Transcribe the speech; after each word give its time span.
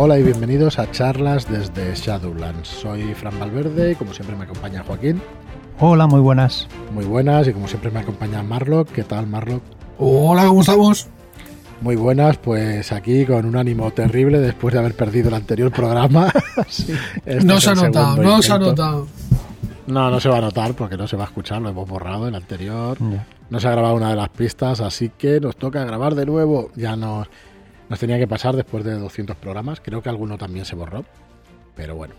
Hola 0.00 0.16
y 0.16 0.22
bienvenidos 0.22 0.78
a 0.78 0.88
charlas 0.92 1.50
desde 1.50 1.92
Shadowlands. 1.92 2.68
Soy 2.68 3.14
Fran 3.14 3.36
Valverde 3.40 3.90
y 3.90 3.94
como 3.96 4.14
siempre 4.14 4.36
me 4.36 4.44
acompaña 4.44 4.84
Joaquín. 4.84 5.20
Hola, 5.80 6.06
muy 6.06 6.20
buenas. 6.20 6.68
Muy 6.94 7.04
buenas 7.04 7.48
y 7.48 7.52
como 7.52 7.66
siempre 7.66 7.90
me 7.90 7.98
acompaña 7.98 8.44
Marlock. 8.44 8.92
¿Qué 8.92 9.02
tal 9.02 9.26
Marlock? 9.26 9.60
Hola, 9.98 10.46
¿cómo 10.46 10.60
estamos? 10.60 11.08
Muy 11.80 11.96
buenas, 11.96 12.36
pues 12.36 12.92
aquí 12.92 13.26
con 13.26 13.44
un 13.44 13.56
ánimo 13.56 13.90
terrible 13.90 14.38
después 14.38 14.72
de 14.72 14.78
haber 14.78 14.94
perdido 14.94 15.30
el 15.30 15.34
anterior 15.34 15.72
programa. 15.72 16.32
Este 17.26 17.44
no 17.44 17.60
se 17.60 17.70
ha 17.70 17.74
notado, 17.74 18.22
no 18.22 18.40
se 18.40 18.52
ha 18.52 18.58
notado. 18.60 19.08
No, 19.88 20.10
no 20.10 20.20
se 20.20 20.28
va 20.28 20.38
a 20.38 20.42
notar 20.42 20.74
porque 20.74 20.96
no 20.96 21.08
se 21.08 21.16
va 21.16 21.24
a 21.24 21.26
escuchar, 21.26 21.60
lo 21.60 21.70
hemos 21.70 21.88
borrado 21.88 22.28
el 22.28 22.36
anterior. 22.36 22.98
No 23.50 23.58
se 23.58 23.66
ha 23.66 23.72
grabado 23.72 23.96
una 23.96 24.10
de 24.10 24.16
las 24.16 24.28
pistas, 24.28 24.80
así 24.80 25.10
que 25.18 25.40
nos 25.40 25.56
toca 25.56 25.82
grabar 25.84 26.14
de 26.14 26.24
nuevo. 26.24 26.70
Ya 26.76 26.94
nos, 26.94 27.26
nos 27.88 27.98
tenía 27.98 28.18
que 28.18 28.26
pasar 28.26 28.56
después 28.56 28.84
de 28.84 28.94
200 28.94 29.36
programas. 29.36 29.80
Creo 29.80 30.02
que 30.02 30.08
alguno 30.08 30.38
también 30.38 30.64
se 30.64 30.74
borró. 30.76 31.04
Pero 31.74 31.94
bueno, 31.94 32.14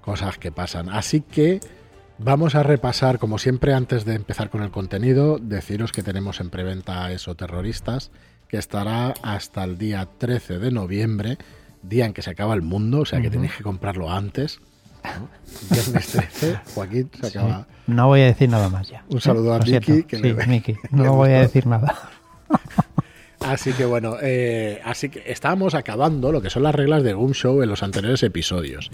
cosas 0.00 0.38
que 0.38 0.52
pasan. 0.52 0.88
Así 0.88 1.20
que 1.20 1.60
vamos 2.18 2.54
a 2.54 2.62
repasar, 2.62 3.18
como 3.18 3.38
siempre, 3.38 3.74
antes 3.74 4.04
de 4.04 4.14
empezar 4.14 4.50
con 4.50 4.62
el 4.62 4.70
contenido, 4.70 5.38
deciros 5.38 5.92
que 5.92 6.02
tenemos 6.02 6.40
en 6.40 6.50
preventa 6.50 7.10
eso, 7.10 7.34
terroristas 7.34 8.10
que 8.48 8.58
estará 8.58 9.14
hasta 9.22 9.64
el 9.64 9.78
día 9.78 10.06
13 10.18 10.58
de 10.58 10.70
noviembre, 10.70 11.38
día 11.82 12.06
en 12.06 12.12
que 12.12 12.22
se 12.22 12.30
acaba 12.30 12.54
el 12.54 12.62
mundo, 12.62 13.00
o 13.00 13.04
sea 13.04 13.20
que 13.20 13.30
tenéis 13.30 13.54
que 13.54 13.62
comprarlo 13.62 14.10
antes. 14.12 14.60
Viernes 15.70 16.06
13, 16.06 16.60
Joaquín 16.74 17.10
se 17.20 17.26
acaba. 17.26 17.66
No 17.86 18.06
voy 18.06 18.20
a 18.20 18.26
decir 18.26 18.48
nada 18.48 18.68
más 18.68 18.88
ya. 18.88 19.04
Un 19.08 19.20
saludo 19.20 19.54
a 19.54 19.58
Miki. 19.58 20.04
Sí, 20.08 20.34
Miki. 20.46 20.76
No 20.90 21.14
voy 21.14 21.30
a 21.30 21.40
decir 21.40 21.66
nada. 21.66 22.10
Así 23.44 23.72
que 23.74 23.84
bueno, 23.84 24.16
eh, 24.22 24.80
así 24.84 25.10
que 25.10 25.22
estábamos 25.26 25.74
acabando 25.74 26.32
lo 26.32 26.40
que 26.40 26.48
son 26.48 26.62
las 26.62 26.74
reglas 26.74 27.02
de 27.02 27.12
Goom 27.12 27.32
Show 27.32 27.62
en 27.62 27.68
los 27.68 27.82
anteriores 27.82 28.22
episodios. 28.22 28.90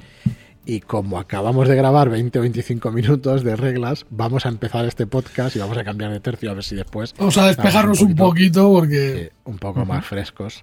Y 0.66 0.80
como 0.80 1.18
acabamos 1.18 1.68
de 1.68 1.76
grabar 1.76 2.10
20 2.10 2.38
o 2.38 2.42
25 2.42 2.90
minutos 2.90 3.44
de 3.44 3.56
reglas, 3.56 4.06
vamos 4.10 4.46
a 4.46 4.48
empezar 4.48 4.84
este 4.84 5.06
podcast 5.06 5.56
y 5.56 5.60
vamos 5.60 5.78
a 5.78 5.84
cambiar 5.84 6.10
de 6.12 6.20
tercio 6.20 6.50
a 6.50 6.54
ver 6.54 6.64
si 6.64 6.74
después. 6.74 7.14
Vamos 7.16 7.38
a 7.38 7.46
despejarnos 7.46 8.00
un, 8.00 8.14
poquito 8.14 8.70
porque. 8.72 9.32
un 9.44 9.58
poco 9.58 9.84
más 9.84 10.04
frescos. 10.04 10.62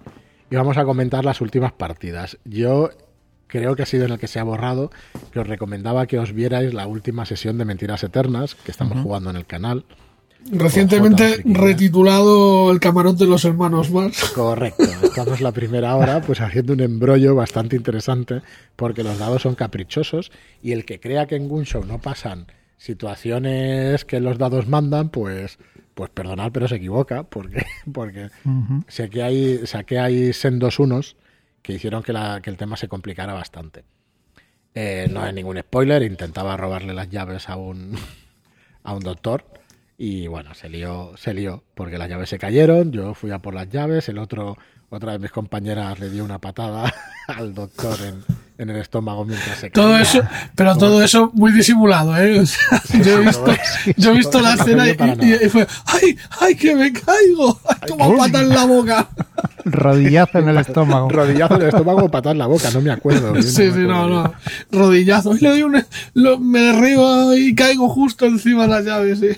Y 0.52 0.56
vamos 0.56 0.78
a 0.78 0.86
comentar 0.86 1.26
las 1.26 1.42
últimas 1.42 1.72
partidas. 1.72 2.38
Yo 2.46 2.90
creo 3.48 3.76
que 3.76 3.84
ha 3.84 3.86
sido 3.86 4.06
en 4.06 4.12
el 4.12 4.20
que 4.20 4.28
se 4.28 4.40
ha 4.40 4.44
borrado, 4.44 4.92
que 5.32 5.40
os 5.40 5.48
recomendaba 5.48 6.06
que 6.08 6.20
os 6.20 6.34
vierais 6.34 6.74
la 6.74 6.88
última 6.88 7.26
sesión 7.26 7.58
de 7.58 7.66
Mentiras 7.66 8.04
Eternas 8.04 8.56
que 8.56 8.72
estamos 8.72 9.02
jugando 9.02 9.30
en 9.30 9.38
el 9.38 9.46
canal. 9.46 9.86
Recientemente 10.50 11.42
retitulado 11.44 12.72
El 12.72 12.80
camarote 12.80 13.26
de 13.26 13.30
los 13.30 13.44
hermanos 13.44 13.92
Mars. 13.92 14.32
Correcto, 14.34 14.84
estamos 15.04 15.42
la 15.42 15.52
primera 15.52 15.96
hora 15.96 16.22
pues 16.22 16.40
haciendo 16.40 16.74
un 16.74 16.80
embrollo 16.80 17.36
bastante 17.36 17.76
interesante 17.76 18.42
porque 18.76 19.04
los 19.04 19.18
dados 19.20 19.42
son 19.42 19.56
caprichosos 19.56 20.32
y 20.62 20.72
el 20.72 20.86
que 20.86 21.00
crea 21.00 21.28
que 21.28 21.36
en 21.36 21.50
Gunshow 21.50 21.84
no 21.86 22.00
pasan 22.00 22.48
situaciones 22.78 24.06
que 24.06 24.20
los 24.20 24.38
dados 24.38 24.68
mandan, 24.68 25.10
pues 25.10 25.58
pues 25.94 26.12
perdonad, 26.12 26.52
pero 26.52 26.68
se 26.68 26.76
equivoca 26.76 27.24
porque 27.24 27.66
porque 27.92 28.30
sé 28.88 29.10
que 29.10 29.24
hay 29.24 29.66
sé 29.66 29.84
que 29.84 30.00
hay 30.00 30.32
sendos 30.32 30.80
unos 30.80 31.18
que 31.62 31.74
hicieron 31.74 32.04
que, 32.04 32.14
la, 32.14 32.40
que 32.42 32.50
el 32.50 32.56
tema 32.56 32.78
se 32.78 32.88
complicara 32.88 33.34
bastante. 33.34 33.84
Eh, 34.74 35.10
no 35.12 35.22
hay 35.22 35.34
ningún 35.34 35.60
spoiler, 35.60 36.04
intentaba 36.04 36.56
robarle 36.56 36.94
las 36.94 37.10
llaves 37.10 37.50
a 37.50 37.58
un 37.58 37.98
a 38.84 38.94
un 38.94 39.02
doctor 39.02 39.44
y 39.98 40.28
bueno, 40.28 40.54
se 40.54 40.70
lió, 40.70 41.14
se 41.18 41.34
lió, 41.34 41.64
porque 41.74 41.98
las 41.98 42.08
llaves 42.08 42.30
se 42.30 42.38
cayeron, 42.38 42.92
yo 42.92 43.16
fui 43.16 43.32
a 43.32 43.40
por 43.40 43.56
las 43.56 43.68
llaves, 43.70 44.08
el 44.10 44.20
otro, 44.20 44.56
otra 44.90 45.14
de 45.14 45.20
mis 45.20 45.32
compañeras 45.32 46.00
le 46.00 46.12
dio 46.12 46.24
una 46.24 46.40
patada 46.40 46.94
al 47.28 47.56
doctor 47.56 47.98
en, 48.04 48.24
en 48.60 48.70
el 48.70 48.78
estómago 48.78 49.26
mientras 49.26 49.58
se 49.58 49.72
Todo 49.72 49.98
eso, 49.98 50.22
pero 50.54 50.78
todo 50.78 51.04
eso 51.04 51.32
muy 51.34 51.52
disimulado, 51.52 52.16
¿eh? 52.16 52.44
yo 53.04 53.18
he 53.18 53.26
visto, 53.26 53.54
yo 53.98 54.12
he 54.12 54.18
visto 54.18 54.40
la 54.40 54.54
escena 54.54 54.88
y, 54.88 54.94
fue, 55.50 55.68
¡ay, 55.86 56.16
ay, 56.42 56.56
que 56.56 56.76
me 56.76 56.94
caigo! 56.94 57.60
¡Toma 57.88 58.18
pata 58.18 58.42
en 58.42 58.50
la 58.50 58.66
boca! 58.66 59.10
Rodillazo 59.66 60.40
en 60.40 60.50
el 60.50 60.58
estómago. 60.58 61.10
Rodillazo 61.10 61.56
en 61.56 61.62
el 61.64 61.68
estómago 61.70 62.06
o 62.06 62.12
patada 62.12 62.34
en 62.34 62.38
la 62.38 62.48
boca, 62.48 62.70
no 62.72 62.82
me 62.82 62.92
acuerdo. 62.92 63.42
Sí, 63.42 63.72
sí, 63.72 63.80
no, 63.80 64.08
no. 64.08 64.34
Rodillazo. 64.72 65.36
Y 65.36 65.40
le 65.40 65.50
doy 65.50 65.64
un, 65.64 65.84
me 66.40 66.60
derribo 66.60 67.34
y 67.36 67.54
caigo 67.54 67.90
justo 67.90 68.26
encima 68.26 68.64
de 68.64 68.70
las 68.70 68.86
llaves, 68.86 69.20
sí. 69.20 69.30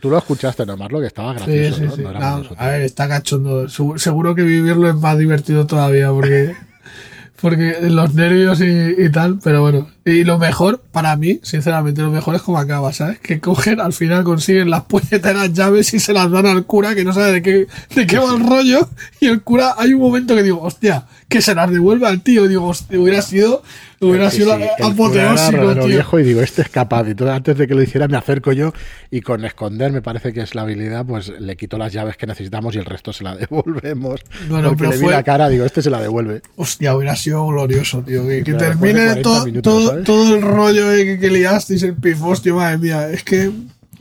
Tú 0.00 0.10
lo 0.10 0.18
escuchaste 0.18 0.66
nomás, 0.66 0.92
lo 0.92 1.00
que 1.00 1.06
estaba 1.06 1.32
gracioso, 1.32 1.96
¿no? 1.96 2.42
a 2.58 2.66
ver, 2.68 2.82
está 2.82 3.08
cachondo. 3.08 3.68
Seguro 3.68 4.34
que 4.34 4.42
vivirlo 4.42 4.88
es 4.88 4.96
más 4.96 5.18
divertido 5.18 5.66
todavía 5.66 6.10
porque, 6.10 6.54
porque 7.40 7.78
los 7.82 8.14
nervios 8.14 8.60
y, 8.60 9.10
tal, 9.10 9.38
pero 9.42 9.62
bueno. 9.62 9.88
Y 10.08 10.24
lo 10.24 10.38
mejor, 10.38 10.82
para 10.92 11.16
mí, 11.16 11.40
sinceramente, 11.42 12.02
lo 12.02 12.10
mejor 12.10 12.34
es 12.34 12.42
como 12.42 12.58
acaba, 12.58 12.92
¿sabes? 12.92 13.18
Que 13.20 13.40
cogen, 13.40 13.80
al 13.80 13.92
final 13.92 14.24
consiguen 14.24 14.70
las 14.70 14.82
puñeteras 14.84 15.52
llaves 15.52 15.92
y 15.94 16.00
se 16.00 16.12
las 16.12 16.30
dan 16.30 16.46
al 16.46 16.64
cura 16.64 16.94
que 16.94 17.04
no 17.04 17.12
sabe 17.12 17.32
de 17.32 17.42
qué, 17.42 17.66
de 17.94 18.06
qué 18.06 18.18
va 18.18 18.34
el 18.34 18.46
rollo. 18.46 18.88
Y 19.20 19.26
el 19.26 19.42
cura, 19.42 19.74
hay 19.76 19.94
un 19.94 20.00
momento 20.00 20.34
que 20.34 20.42
digo, 20.42 20.60
hostia, 20.62 21.06
que 21.28 21.42
se 21.42 21.54
las 21.54 21.70
devuelve 21.70 22.06
al 22.06 22.22
tío. 22.22 22.48
Digo, 22.48 22.72
hubiera 22.90 23.22
sido 23.22 23.62
Hubiera 24.00 24.30
sido 24.30 24.56
sí, 24.56 24.62
apoteósico, 24.80 25.74
tío. 25.74 25.86
viejo 25.86 26.20
y 26.20 26.22
digo, 26.22 26.40
este 26.40 26.62
es 26.62 26.68
capaz. 26.68 27.08
Y 27.08 27.14
todo, 27.16 27.32
antes 27.32 27.58
de 27.58 27.66
que 27.66 27.74
lo 27.74 27.82
hiciera 27.82 28.06
me 28.06 28.16
acerco 28.16 28.52
yo 28.52 28.72
y 29.10 29.22
con 29.22 29.44
esconder, 29.44 29.90
me 29.90 30.02
parece 30.02 30.32
que 30.32 30.40
es 30.40 30.54
la 30.54 30.62
habilidad, 30.62 31.04
pues 31.04 31.32
le 31.40 31.56
quito 31.56 31.78
las 31.78 31.92
llaves 31.92 32.16
que 32.16 32.26
necesitamos 32.26 32.76
y 32.76 32.78
el 32.78 32.84
resto 32.84 33.12
se 33.12 33.24
la 33.24 33.34
devolvemos. 33.36 34.20
Bueno, 34.48 34.68
Porque 34.68 34.84
pero 34.84 34.90
le 34.92 34.98
vi 34.98 35.06
la 35.08 35.22
cara, 35.24 35.48
digo, 35.48 35.64
este 35.64 35.82
se 35.82 35.90
la 35.90 36.00
devuelve. 36.00 36.42
Hostia, 36.54 36.94
hubiera 36.94 37.16
sido 37.16 37.44
glorioso, 37.48 38.02
tío. 38.02 38.26
Que, 38.26 38.42
termine 38.42 39.16
todo, 39.16 39.46
todo, 39.62 39.97
todo, 40.04 40.34
el 40.34 40.42
rollo 40.42 40.90
que, 40.90 41.18
que 41.18 41.30
liasteis, 41.30 41.82
el 41.82 41.94
pifos, 41.94 42.42
tío, 42.42 42.56
madre 42.56 42.78
mía. 42.78 43.10
Es 43.10 43.22
que 43.24 43.50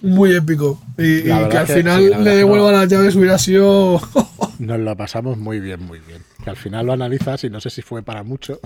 muy 0.02 0.36
épico. 0.36 0.80
Y, 0.98 1.24
que 1.24 1.32
al 1.32 1.68
final 1.68 2.24
le 2.24 2.36
devuelvan 2.36 2.74
las 2.74 2.88
llaves 2.88 3.16
hubiera 3.16 3.38
sido... 3.38 4.00
Nos 4.60 4.80
lo 4.80 4.96
pasamos 4.98 5.38
muy 5.38 5.60
bien, 5.60 5.84
muy 5.84 6.00
bien. 6.00 6.22
Que 6.44 6.50
al 6.50 6.56
final 6.56 6.88
lo 6.88 6.94
analizas 6.94 7.44
y 7.44 7.50
no 7.50 7.60
sé 7.60 7.70
si 7.70 7.82
fue 7.82 8.04
para 8.04 8.24
mucho. 8.24 8.60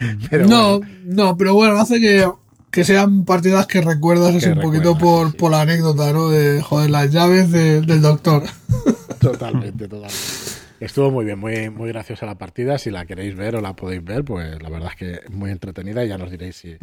no, 0.48 0.80
no, 1.04 1.36
pero 1.36 1.54
bueno, 1.54 1.78
hace 1.78 2.00
que, 2.00 2.28
que 2.70 2.84
sean 2.84 3.24
partidas 3.24 3.66
que 3.66 3.80
recuerdas 3.80 4.36
así 4.36 4.48
un 4.48 4.60
poquito 4.60 4.96
por, 4.96 5.36
por 5.36 5.50
la 5.50 5.62
anécdota, 5.62 6.12
¿no? 6.12 6.28
De 6.28 6.62
joder, 6.62 6.90
las 6.90 7.10
llaves 7.10 7.50
del 7.50 8.02
doctor. 8.02 8.44
Totalmente, 9.20 9.88
totalmente. 9.88 10.16
Estuvo 10.80 11.10
muy 11.10 11.24
bien, 11.24 11.38
muy, 11.38 11.70
muy 11.70 11.88
graciosa 11.88 12.26
la 12.26 12.36
partida. 12.36 12.78
Si 12.78 12.90
la 12.90 13.06
queréis 13.06 13.34
ver 13.34 13.56
o 13.56 13.60
la 13.60 13.74
podéis 13.74 14.04
ver, 14.04 14.24
pues 14.24 14.62
la 14.62 14.68
verdad 14.68 14.90
es 14.90 14.96
que 14.96 15.30
muy 15.30 15.50
entretenida 15.50 16.04
y 16.04 16.08
ya 16.08 16.18
nos 16.18 16.30
diréis 16.30 16.56
si, 16.56 16.76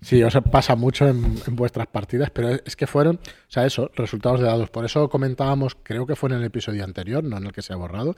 si 0.00 0.22
os 0.22 0.36
pasa 0.50 0.76
mucho 0.76 1.08
en, 1.08 1.34
vuestras 1.52 1.86
partidas, 1.86 2.30
pero 2.30 2.50
es 2.50 2.76
que 2.76 2.86
fueron, 2.86 3.16
o 3.16 3.50
sea, 3.50 3.66
eso, 3.66 3.90
resultados 3.94 4.40
de 4.40 4.46
dados. 4.46 4.70
Por 4.70 4.84
eso 4.84 5.08
comentábamos, 5.08 5.76
creo 5.82 6.06
que 6.06 6.14
fue 6.14 6.28
en 6.30 6.36
el 6.36 6.44
episodio 6.44 6.84
anterior, 6.84 7.24
no 7.24 7.38
en 7.38 7.46
el 7.46 7.52
que 7.52 7.62
se 7.62 7.72
ha 7.72 7.76
borrado, 7.76 8.14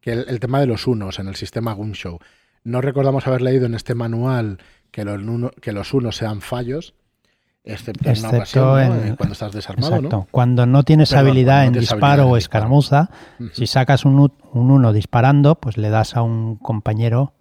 que 0.00 0.12
el, 0.12 0.38
tema 0.38 0.60
de 0.60 0.66
los 0.66 0.86
unos 0.86 1.18
en 1.18 1.28
el 1.28 1.34
sistema 1.34 1.72
Gunshow. 1.72 2.18
No 2.62 2.80
recordamos 2.80 3.26
haber 3.26 3.42
leído 3.42 3.66
en 3.66 3.74
este 3.74 3.94
manual 3.94 4.58
que 4.90 5.04
los, 5.04 5.20
que 5.60 5.72
los 5.72 5.94
unos 5.94 6.16
sean 6.16 6.42
fallos, 6.42 6.94
excepto, 7.64 8.10
en 8.10 8.24
ocasión, 8.24 9.16
cuando 9.16 9.32
estás 9.32 9.52
desarmado. 9.52 9.96
Exacto. 9.96 10.26
Cuando 10.30 10.66
no 10.66 10.82
tienes 10.82 11.12
habilidad 11.12 11.64
en 11.66 11.72
disparo 11.72 12.28
o 12.28 12.36
escaramuza, 12.36 13.10
si 13.52 13.66
sacas 13.66 14.04
un, 14.04 14.18
un 14.52 14.70
uno 14.70 14.92
disparando, 14.92 15.56
pues 15.56 15.76
le 15.76 15.90
das 15.90 16.16
a 16.16 16.22
un 16.22 16.56
compañero 16.56 17.32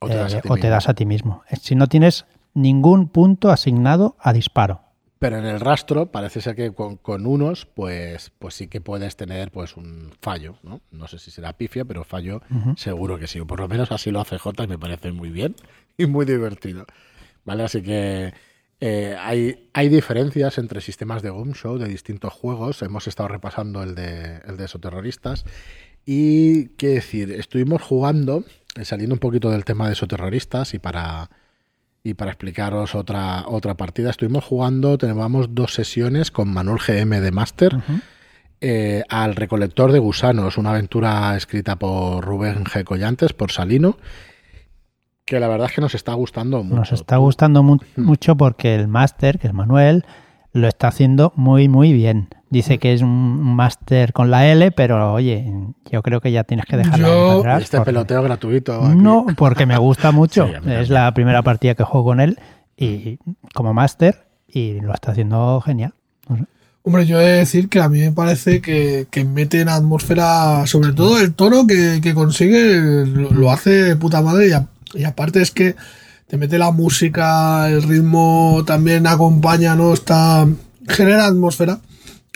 o 0.00 0.08
te, 0.08 0.14
das, 0.14 0.34
a 0.34 0.38
eh, 0.38 0.60
te 0.60 0.68
das 0.68 0.88
a 0.88 0.94
ti 0.94 1.06
mismo. 1.06 1.42
Si 1.60 1.74
no 1.74 1.86
tienes 1.86 2.26
ningún 2.54 3.08
punto 3.08 3.50
asignado 3.50 4.16
a 4.18 4.32
disparo. 4.32 4.82
Pero 5.18 5.38
en 5.38 5.46
el 5.46 5.58
rastro 5.58 6.12
parece 6.12 6.40
ser 6.40 6.54
que 6.54 6.72
con, 6.72 7.26
unos, 7.26 7.66
pues, 7.66 8.30
pues 8.38 8.54
sí 8.54 8.68
que 8.68 8.80
puedes 8.80 9.16
tener 9.16 9.50
pues 9.50 9.76
un 9.76 10.12
fallo, 10.20 10.54
¿no? 10.62 10.80
No 10.92 11.08
sé 11.08 11.18
si 11.18 11.32
será 11.32 11.54
pifia, 11.54 11.84
pero 11.84 12.04
fallo 12.04 12.40
seguro 12.76 13.18
que 13.18 13.26
sí. 13.26 13.40
O 13.40 13.46
por 13.46 13.58
lo 13.58 13.66
menos 13.66 13.90
así 13.90 14.12
lo 14.12 14.20
hace 14.20 14.38
J 14.38 14.62
y 14.62 14.66
me 14.68 14.78
parece 14.78 15.10
muy 15.10 15.30
bien 15.30 15.56
y 15.96 16.06
muy 16.06 16.24
divertido. 16.24 16.86
¿Vale? 17.44 17.64
Así 17.64 17.82
que 17.82 18.32
eh, 18.80 19.16
hay, 19.18 19.68
hay 19.72 19.88
diferencias 19.88 20.58
entre 20.58 20.80
sistemas 20.80 21.22
de 21.22 21.30
Game 21.30 21.54
Show 21.54 21.78
de 21.78 21.88
distintos 21.88 22.32
juegos. 22.32 22.82
Hemos 22.82 23.08
estado 23.08 23.28
repasando 23.28 23.82
el 23.82 23.94
de, 23.94 24.40
el 24.46 24.56
de 24.56 24.64
esoterroristas. 24.64 25.44
Y 26.06 26.68
qué 26.76 26.88
decir, 26.88 27.32
estuvimos 27.32 27.82
jugando, 27.82 28.44
eh, 28.76 28.84
saliendo 28.84 29.14
un 29.14 29.20
poquito 29.20 29.50
del 29.50 29.64
tema 29.64 29.86
de 29.86 29.92
esoterroristas 29.92 30.74
y 30.74 30.78
para 30.78 31.28
y 32.02 32.14
para 32.14 32.30
explicaros 32.30 32.94
otra, 32.94 33.44
otra 33.46 33.76
partida, 33.76 34.10
estuvimos 34.10 34.44
jugando, 34.44 34.96
tenemos 34.98 35.54
dos 35.54 35.74
sesiones 35.74 36.30
con 36.30 36.48
Manuel 36.48 36.78
GM 36.78 37.20
de 37.20 37.32
Master. 37.32 37.76
Eh, 38.60 39.02
al 39.08 39.36
Recolector 39.36 39.92
de 39.92 39.98
Gusanos, 39.98 40.58
una 40.58 40.70
aventura 40.70 41.36
escrita 41.36 41.76
por 41.76 42.24
Rubén 42.24 42.64
G. 42.64 42.82
Collantes, 42.84 43.32
por 43.32 43.52
Salino, 43.52 43.98
que 45.28 45.38
la 45.40 45.48
verdad 45.48 45.68
es 45.68 45.74
que 45.74 45.80
nos 45.80 45.94
está 45.94 46.14
gustando 46.14 46.62
mucho. 46.62 46.76
Nos 46.76 46.92
está 46.92 47.18
gustando 47.18 47.62
hmm. 47.62 47.78
mucho 47.96 48.36
porque 48.36 48.74
el 48.74 48.88
máster, 48.88 49.38
que 49.38 49.48
es 49.48 49.54
Manuel, 49.54 50.04
lo 50.52 50.68
está 50.68 50.88
haciendo 50.88 51.32
muy, 51.36 51.68
muy 51.68 51.92
bien. 51.92 52.28
Dice 52.50 52.78
que 52.78 52.94
es 52.94 53.02
un 53.02 53.54
máster 53.54 54.14
con 54.14 54.30
la 54.30 54.46
L, 54.46 54.70
pero 54.72 55.12
oye, 55.12 55.52
yo 55.90 56.02
creo 56.02 56.22
que 56.22 56.32
ya 56.32 56.44
tienes 56.44 56.64
que 56.64 56.78
dejarlo 56.78 57.40
atrás. 57.40 57.64
Este 57.64 57.80
peloteo 57.82 58.22
gratuito. 58.22 58.80
No, 58.88 59.26
porque 59.36 59.66
me 59.66 59.76
gusta 59.76 60.12
mucho. 60.12 60.48
es 60.66 60.88
la 60.88 61.12
primera 61.12 61.42
partida 61.42 61.74
que 61.74 61.84
juego 61.84 62.06
con 62.06 62.20
él 62.20 62.38
y 62.76 63.18
como 63.54 63.74
máster 63.74 64.28
y 64.48 64.80
lo 64.80 64.94
está 64.94 65.12
haciendo 65.12 65.60
genial. 65.60 65.92
Hombre, 66.82 67.04
yo 67.04 67.20
he 67.20 67.24
de 67.24 67.38
decir 67.40 67.68
que 67.68 67.80
a 67.80 67.90
mí 67.90 68.00
me 68.00 68.12
parece 68.12 68.62
que, 68.62 69.06
mete 69.26 69.60
en 69.60 69.68
atmósfera, 69.68 70.66
sobre 70.66 70.92
todo 70.94 71.20
el 71.20 71.34
tono 71.34 71.66
que, 71.66 72.14
consigue, 72.14 73.04
lo, 73.04 73.50
hace 73.50 73.70
de 73.70 73.96
puta 73.96 74.22
madre 74.22 74.48
y, 74.48 74.52
y 74.94 75.04
aparte 75.04 75.42
es 75.42 75.50
que 75.50 75.76
te 76.28 76.36
mete 76.36 76.58
la 76.58 76.70
música, 76.70 77.68
el 77.68 77.82
ritmo 77.82 78.62
también 78.66 79.06
acompaña, 79.06 79.74
¿no? 79.74 79.94
Está, 79.94 80.46
genera 80.86 81.26
atmósfera. 81.26 81.80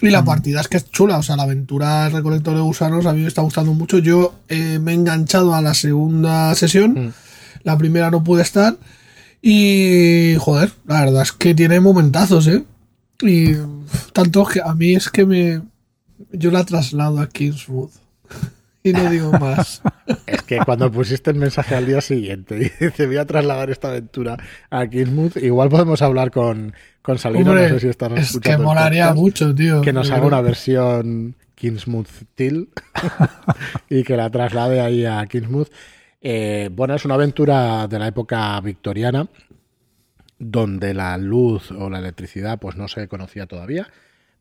Y 0.00 0.10
la 0.10 0.24
partida 0.24 0.60
es 0.60 0.66
que 0.66 0.78
es 0.78 0.90
chula, 0.90 1.18
o 1.18 1.22
sea, 1.22 1.36
la 1.36 1.44
aventura 1.44 2.04
del 2.04 2.14
recolector 2.14 2.56
de 2.56 2.60
gusanos 2.60 3.06
a 3.06 3.12
mí 3.12 3.20
me 3.20 3.28
está 3.28 3.42
gustando 3.42 3.72
mucho. 3.72 3.98
Yo 3.98 4.34
eh, 4.48 4.80
me 4.80 4.92
he 4.92 4.94
enganchado 4.94 5.54
a 5.54 5.62
la 5.62 5.74
segunda 5.74 6.52
sesión, 6.56 6.92
mm. 6.92 7.12
la 7.62 7.78
primera 7.78 8.10
no 8.10 8.24
pude 8.24 8.42
estar. 8.42 8.76
Y, 9.40 10.34
joder, 10.38 10.72
la 10.86 11.04
verdad 11.04 11.22
es 11.22 11.32
que 11.32 11.54
tiene 11.54 11.78
momentazos, 11.78 12.48
¿eh? 12.48 12.64
Y 13.20 13.54
tanto 14.12 14.44
que 14.44 14.60
a 14.60 14.74
mí 14.74 14.94
es 14.94 15.08
que 15.08 15.24
me... 15.24 15.60
Yo 16.32 16.50
la 16.50 16.64
traslado 16.64 17.20
a 17.20 17.28
Kingswood 17.28 17.90
y 18.82 18.92
no 18.92 19.10
digo 19.10 19.32
más. 19.32 19.82
Es 20.26 20.42
que 20.42 20.58
cuando 20.58 20.90
pusiste 20.90 21.30
el 21.30 21.36
mensaje 21.36 21.74
al 21.74 21.86
día 21.86 22.00
siguiente 22.00 22.56
y 22.56 22.84
dice 22.84 23.06
voy 23.06 23.16
a 23.16 23.26
trasladar 23.26 23.70
esta 23.70 23.88
aventura 23.88 24.36
a 24.70 24.86
Kingsmouth, 24.86 25.36
igual 25.36 25.68
podemos 25.68 26.02
hablar 26.02 26.30
con, 26.30 26.74
con 27.02 27.18
Salino, 27.18 27.54
no 27.54 27.68
sé 27.68 27.80
si 27.80 27.88
estás 27.88 28.12
Es 28.12 28.40
que 28.40 28.58
molaría 28.58 29.14
mucho, 29.14 29.54
tío. 29.54 29.80
Que 29.80 29.92
nos 29.92 30.10
haga 30.10 30.26
una 30.26 30.40
versión 30.40 31.36
Kingsmouth 31.54 32.08
Till 32.34 32.70
y 33.88 34.02
que 34.02 34.16
la 34.16 34.28
traslade 34.30 34.80
ahí 34.80 35.06
a 35.06 35.24
Kingsmouth. 35.26 35.68
Eh, 36.20 36.68
bueno, 36.72 36.94
es 36.94 37.04
una 37.04 37.14
aventura 37.14 37.86
de 37.86 37.98
la 37.98 38.08
época 38.08 38.60
victoriana 38.60 39.28
donde 40.38 40.94
la 40.94 41.16
luz 41.18 41.70
o 41.70 41.88
la 41.88 42.00
electricidad 42.00 42.58
pues 42.58 42.76
no 42.76 42.88
se 42.88 43.06
conocía 43.06 43.46
todavía 43.46 43.88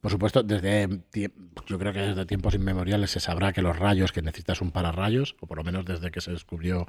por 0.02 0.10
supuesto, 0.10 0.42
desde 0.42 0.90
yo 1.68 1.80
creo 1.80 1.94
que 1.94 2.00
desde 2.00 2.26
tiempos 2.26 2.56
inmemoriales 2.56 3.12
se 3.12 3.20
sabrá 3.20 3.54
que 3.54 3.62
los 3.62 3.78
rayos, 3.78 4.12
que 4.12 4.24
necesitas 4.24 4.60
un 4.62 4.72
pararrayos, 4.72 5.36
o 5.40 5.46
por 5.46 5.58
lo 5.58 5.64
menos 5.64 5.86
desde 5.86 6.10
que 6.10 6.22
se 6.22 6.32
descubrió 6.32 6.88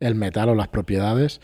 el 0.00 0.14
metal 0.14 0.50
o 0.50 0.54
las 0.54 0.68
propiedades, 0.68 1.40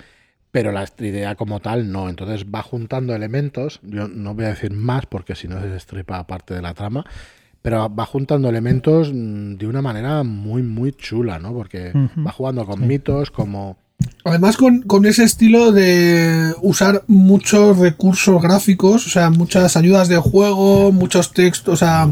pero 0.50 0.70
la 0.70 0.87
idea 0.99 1.34
como 1.34 1.60
tal 1.60 1.90
no. 1.90 2.10
Entonces 2.10 2.44
va 2.44 2.62
juntando 2.62 3.14
elementos, 3.14 3.81
yo 3.82 4.06
no 4.06 4.34
voy 4.34 4.44
a 4.44 4.49
decir 4.49 4.72
más 4.72 5.06
porque 5.06 5.34
si 5.34 5.49
no 5.49 5.60
se 5.60 5.69
destripa 5.69 6.26
parte 6.26 6.52
de 6.52 6.60
la 6.60 6.75
trama, 6.75 7.06
pero 7.62 7.94
va 7.94 8.04
juntando 8.04 8.50
elementos 8.50 9.11
mm, 9.12 9.54
de 9.54 9.66
una 9.66 9.81
manera 9.81 10.22
muy, 10.25 10.62
muy 10.62 10.93
chula, 10.93 11.38
¿no? 11.38 11.54
Porque 11.54 11.93
va 11.94 12.32
jugando 12.32 12.66
con 12.66 12.87
mitos 12.87 13.31
como 13.31 13.78
Además 14.29 14.56
con, 14.59 15.06
ese 15.06 15.25
estilo 15.25 15.73
de 15.73 16.55
usar 16.61 17.03
muchos 17.06 17.79
recursos 17.79 18.43
gráficos, 18.43 19.06
o 19.06 19.11
sea, 19.11 19.31
muchas 19.31 19.77
ayudas 19.77 20.09
de 20.09 20.19
juego, 20.19 20.93
muchos 20.93 21.33
textos, 21.33 21.75
o 21.75 21.77
sea, 21.77 22.09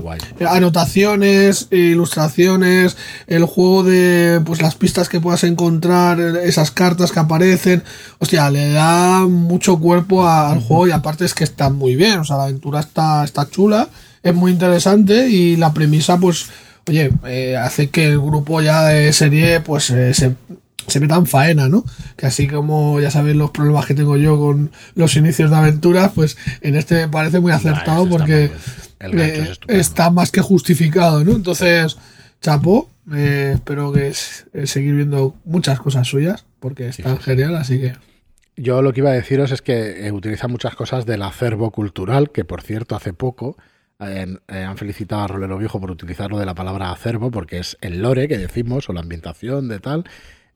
anotaciones, 0.48 1.68
ilustraciones, 1.70 2.96
el 3.26 3.44
juego 3.44 3.82
de 3.82 4.40
pues 4.46 4.62
las 4.62 4.76
pistas 4.76 5.08
que 5.10 5.20
puedas 5.20 5.44
encontrar, 5.44 6.18
esas 6.20 6.70
cartas 6.70 7.12
que 7.12 7.20
aparecen, 7.20 7.82
hostia, 8.18 8.50
le 8.50 8.70
da 8.70 9.26
mucho 9.26 9.78
cuerpo 9.78 10.26
al 10.26 10.60
juego 10.60 10.88
y 10.88 10.92
aparte 10.92 11.26
es 11.26 11.34
que 11.34 11.44
está 11.44 11.68
muy 11.68 11.96
bien, 11.96 12.20
o 12.20 12.24
sea, 12.24 12.36
la 12.36 12.44
aventura 12.44 12.80
está, 12.80 13.24
está 13.24 13.48
chula, 13.50 13.88
es 14.22 14.34
muy 14.34 14.52
interesante 14.52 15.28
y 15.28 15.56
la 15.56 15.74
premisa 15.74 16.16
pues 16.16 16.46
oye, 16.88 17.10
eh, 17.26 17.56
hace 17.56 17.90
que 17.90 18.06
el 18.06 18.20
grupo 18.20 18.62
ya 18.62 18.84
de 18.84 19.12
serie 19.12 19.60
pues 19.60 19.90
eh, 19.90 20.14
se 20.14 20.34
se 20.86 21.00
metan 21.00 21.26
faena, 21.26 21.68
¿no? 21.68 21.84
Que 22.16 22.26
así 22.26 22.46
como 22.46 23.00
ya 23.00 23.10
sabéis 23.10 23.36
los 23.36 23.50
problemas 23.50 23.86
que 23.86 23.94
tengo 23.94 24.16
yo 24.16 24.38
con 24.38 24.70
los 24.94 25.16
inicios 25.16 25.50
de 25.50 25.56
aventuras, 25.56 26.12
pues 26.14 26.36
en 26.60 26.76
este 26.76 26.94
me 27.06 27.08
parece 27.08 27.40
muy 27.40 27.52
acertado 27.52 28.08
porque 28.08 28.50
eh, 29.00 29.52
está 29.68 30.10
más 30.10 30.30
que 30.30 30.40
justificado, 30.40 31.24
¿no? 31.24 31.32
Entonces, 31.32 31.96
chapo, 32.40 32.88
eh, 33.12 33.52
espero 33.54 33.92
que 33.92 34.08
es, 34.08 34.46
seguir 34.64 34.94
viendo 34.94 35.34
muchas 35.44 35.80
cosas 35.80 36.08
suyas 36.08 36.46
porque 36.60 36.88
está 36.88 37.16
genial, 37.18 37.56
así 37.56 37.80
que... 37.80 37.94
Yo 38.58 38.80
lo 38.80 38.94
que 38.94 39.00
iba 39.00 39.10
a 39.10 39.14
deciros 39.14 39.52
es 39.52 39.60
que 39.60 40.06
eh, 40.06 40.12
utiliza 40.12 40.48
muchas 40.48 40.74
cosas 40.74 41.04
del 41.04 41.22
acervo 41.22 41.70
cultural, 41.70 42.30
que 42.30 42.44
por 42.44 42.62
cierto 42.62 42.96
hace 42.96 43.12
poco 43.12 43.56
han 43.98 44.76
felicitado 44.76 45.22
a 45.22 45.26
Rolero 45.26 45.56
Viejo 45.56 45.80
por 45.80 45.90
utilizarlo 45.90 46.38
de 46.38 46.44
la 46.44 46.54
palabra 46.54 46.90
acervo, 46.90 47.30
porque 47.30 47.60
es 47.60 47.78
el 47.80 48.02
lore 48.02 48.28
que 48.28 48.36
decimos, 48.36 48.90
o 48.90 48.92
la 48.92 49.00
ambientación 49.00 49.68
de 49.68 49.80
tal, 49.80 50.04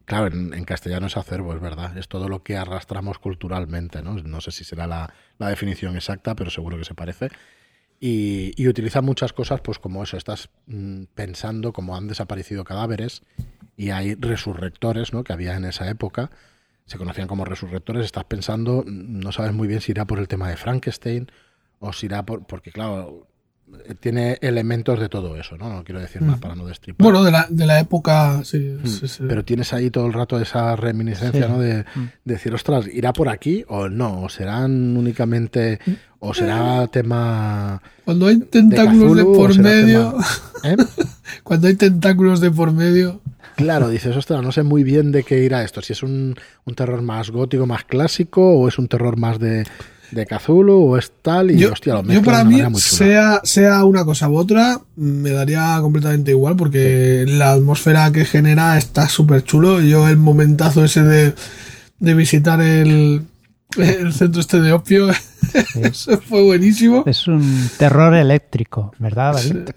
Claro, 0.04 0.26
en, 0.26 0.64
castellano 0.64 1.06
es 1.06 1.16
acervo, 1.16 1.54
es 1.54 1.60
verdad. 1.60 1.96
Es 1.96 2.08
todo 2.08 2.28
lo 2.28 2.42
que 2.42 2.56
arrastramos 2.56 3.18
culturalmente, 3.18 4.02
¿no? 4.02 4.14
No 4.14 4.40
sé 4.40 4.50
si 4.50 4.64
será 4.64 4.86
la, 4.86 5.12
definición 5.38 5.96
exacta, 5.96 6.34
pero 6.34 6.50
seguro 6.50 6.76
que 6.78 6.84
se 6.84 6.94
parece. 6.94 7.28
Y, 8.00 8.66
utiliza 8.66 9.02
muchas 9.02 9.32
cosas, 9.32 9.60
pues 9.60 9.78
como 9.78 10.02
eso, 10.02 10.16
estás 10.16 10.48
mm, 10.66 11.04
pensando 11.14 11.72
cómo 11.72 11.96
han 11.96 12.08
desaparecido 12.08 12.64
cadáveres 12.64 13.22
y 13.76 13.90
hay 13.90 14.14
resurrectores, 14.14 15.12
¿no? 15.12 15.22
Que 15.22 15.32
había 15.32 15.56
en 15.56 15.64
esa 15.64 15.88
época, 15.88 16.30
se 16.86 16.98
conocían 16.98 17.28
como 17.28 17.44
resurrectores, 17.44 18.04
estás 18.04 18.24
pensando, 18.24 18.82
mm, 18.86 19.20
no 19.20 19.32
sabes 19.32 19.52
muy 19.52 19.68
bien 19.68 19.80
si 19.80 19.92
irá 19.92 20.06
por 20.06 20.18
el 20.18 20.28
tema 20.28 20.48
de 20.48 20.56
Frankenstein 20.56 21.30
o 21.78 21.92
si 21.92 22.06
irá 22.06 22.24
por, 22.24 22.46
porque 22.46 22.72
claro, 22.72 23.29
tiene 24.00 24.38
elementos 24.40 24.98
de 25.00 25.08
todo 25.08 25.36
eso, 25.36 25.56
¿no? 25.56 25.68
No 25.68 25.84
quiero 25.84 26.00
decir 26.00 26.22
más 26.22 26.38
mm. 26.38 26.40
para 26.40 26.54
no 26.54 26.66
destripar. 26.66 27.04
Bueno, 27.04 27.24
de 27.24 27.30
la, 27.30 27.46
de 27.48 27.66
la 27.66 27.80
época, 27.80 28.42
sí, 28.44 28.58
mm. 28.58 29.26
Pero 29.28 29.44
tienes 29.44 29.72
ahí 29.72 29.90
todo 29.90 30.06
el 30.06 30.12
rato 30.12 30.40
esa 30.40 30.76
reminiscencia, 30.76 31.48
¿no? 31.48 31.58
De, 31.58 31.84
mm. 31.94 32.08
decir, 32.24 32.54
ostras, 32.54 32.86
¿irá 32.86 33.12
por 33.12 33.28
aquí 33.28 33.64
o 33.68 33.88
no? 33.88 34.22
¿O 34.22 34.28
serán 34.28 34.96
únicamente... 34.96 35.80
¿O 36.22 36.34
será 36.34 36.86
tema... 36.88 37.80
Cuando 38.04 38.26
hay 38.26 38.38
tentáculos 38.40 39.16
de, 39.16 39.24
por 39.24 39.58
medio... 39.58 40.14
¿eh? 40.64 40.76
Cuando 41.42 41.68
hay 41.68 41.74
tentáculos 41.74 42.40
de 42.40 42.50
por 42.50 42.72
medio... 42.72 43.22
Claro, 43.56 43.88
dices, 43.88 44.16
ostras, 44.16 44.42
no 44.42 44.52
sé 44.52 44.62
muy 44.62 44.84
bien 44.84 45.12
de 45.12 45.22
qué 45.22 45.42
irá 45.42 45.62
esto. 45.64 45.82
Si 45.82 45.92
es 45.92 46.02
un, 46.02 46.34
un 46.64 46.74
terror 46.74 47.02
más 47.02 47.30
gótico, 47.30 47.66
más 47.66 47.84
clásico, 47.84 48.54
o 48.54 48.68
es 48.68 48.78
un 48.78 48.88
terror 48.88 49.18
más 49.18 49.38
de 49.38 49.64
de 50.10 50.26
Cthulhu 50.26 50.92
o 50.92 50.96
es 50.96 51.12
tal 51.22 51.50
y 51.50 51.58
yo, 51.58 51.72
hostia, 51.72 51.94
lo 51.94 52.02
yo 52.02 52.22
para 52.22 52.44
mí, 52.44 52.60
sea, 52.76 53.40
sea 53.44 53.84
una 53.84 54.04
cosa 54.04 54.28
u 54.28 54.36
otra, 54.36 54.80
me 54.96 55.30
daría 55.30 55.78
completamente 55.80 56.32
igual 56.32 56.56
porque 56.56 57.24
la 57.26 57.52
atmósfera 57.52 58.10
que 58.12 58.24
genera 58.24 58.76
está 58.76 59.08
súper 59.08 59.44
chulo. 59.44 59.80
Yo 59.80 60.08
el 60.08 60.16
momentazo 60.16 60.84
ese 60.84 61.02
de, 61.02 61.34
de 61.98 62.14
visitar 62.14 62.60
el, 62.60 63.22
el 63.76 64.12
centro 64.12 64.40
este 64.40 64.60
de 64.60 64.72
opio, 64.72 65.10
eso 65.82 66.20
fue 66.20 66.42
buenísimo. 66.42 67.04
Es 67.06 67.28
un 67.28 67.70
terror 67.78 68.14
eléctrico, 68.14 68.92
¿verdad, 68.98 69.34
David? 69.34 69.70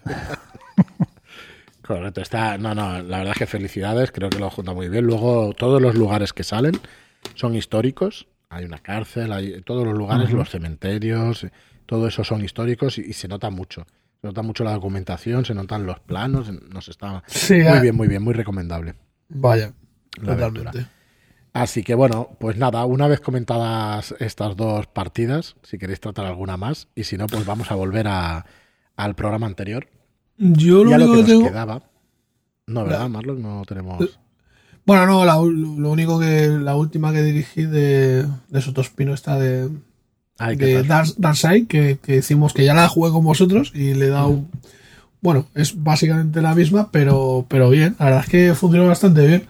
Correcto, 1.86 2.22
está, 2.22 2.58
no, 2.58 2.74
no, 2.74 3.02
la 3.02 3.18
verdad 3.18 3.34
es 3.34 3.40
que 3.40 3.46
felicidades, 3.46 4.12
creo 4.12 4.30
que 4.30 4.40
lo 4.40 4.50
junta 4.50 4.74
muy 4.74 4.88
bien. 4.88 5.06
Luego, 5.06 5.54
todos 5.54 5.82
los 5.82 5.96
lugares 5.96 6.32
que 6.32 6.44
salen 6.44 6.80
son 7.36 7.56
históricos, 7.56 8.26
hay 8.54 8.66
una 8.66 8.80
cárcel, 8.80 9.32
hay 9.32 9.62
todos 9.62 9.86
los 9.86 9.98
lugares, 9.98 10.32
los 10.32 10.50
cementerios, 10.50 11.48
todo 11.86 12.08
eso 12.08 12.24
son 12.24 12.44
históricos 12.44 12.98
y, 12.98 13.14
se 13.14 13.28
nota 13.28 13.50
mucho. 13.50 13.86
Se 14.22 14.28
nota 14.28 14.42
mucho 14.42 14.64
la 14.64 14.72
documentación, 14.72 15.44
se 15.44 15.54
notan 15.54 15.86
los 15.86 16.00
planos, 16.00 16.50
nos 16.70 16.88
está 16.88 17.24
muy 17.50 17.68
ah. 17.68 17.80
bien, 17.82 17.96
muy 17.96 18.08
bien, 18.08 18.22
muy 18.22 18.34
recomendable. 18.34 18.96
Vaya, 19.30 19.74
totalmente. 20.12 20.86
Así 21.54 21.84
que 21.84 21.94
bueno, 21.94 22.30
pues 22.40 22.58
nada, 22.58 22.86
una 22.86 23.08
vez 23.08 23.20
comentadas 23.20 24.16
estas 24.20 24.56
dos 24.56 24.88
partidas, 24.88 25.56
si 25.62 25.78
queréis 25.78 26.00
tratar 26.00 26.26
alguna 26.26 26.58
más, 26.58 26.88
y 26.96 27.04
si 27.04 27.16
no, 27.16 27.28
pues 27.28 27.46
vamos 27.46 27.72
a 27.72 27.76
volver 27.76 28.08
a, 28.08 28.46
al 28.96 29.16
programa 29.16 29.46
anterior. 29.46 29.88
Yo 30.38 30.84
lo, 30.84 30.90
ya 30.90 30.98
lo 30.98 31.14
que 31.14 31.34
nos 31.34 31.50
quedaba. 31.50 31.84
No, 32.66 32.86
¿verdad, 32.86 33.10
Marlon? 33.10 33.42
No 33.42 33.64
tenemos. 33.68 34.20
Bueno, 34.86 35.06
no, 35.06 35.46
lo 35.46 35.92
único 35.92 36.20
que. 36.20 36.48
La 36.48 36.76
última 36.76 37.14
que 37.14 37.24
dirigí 37.24 37.64
de, 37.64 38.26
de 38.50 38.62
Sotospino 38.62 39.14
está 39.14 39.40
de. 39.40 39.70
de 40.58 40.84
Dark, 40.84 41.68
que, 41.68 42.00
que 42.02 42.14
decimos 42.14 42.54
que 42.54 42.66
ya 42.66 42.74
la 42.74 42.90
jugué 42.90 43.12
con 43.12 43.24
vosotros 43.24 43.72
y 43.74 43.94
le 43.94 44.08
he 44.08 44.10
dado. 44.10 44.30
un 44.30 44.50
Bueno, 45.22 45.48
es 45.56 45.82
básicamente 45.82 46.42
la 46.42 46.56
misma, 46.56 46.90
pero, 46.92 47.46
pero 47.48 47.70
bien. 47.70 47.96
La 48.00 48.06
verdad 48.06 48.24
es 48.26 48.30
que 48.30 48.56
funcionó 48.56 48.88
bastante 48.88 49.26
bien. 49.26 49.48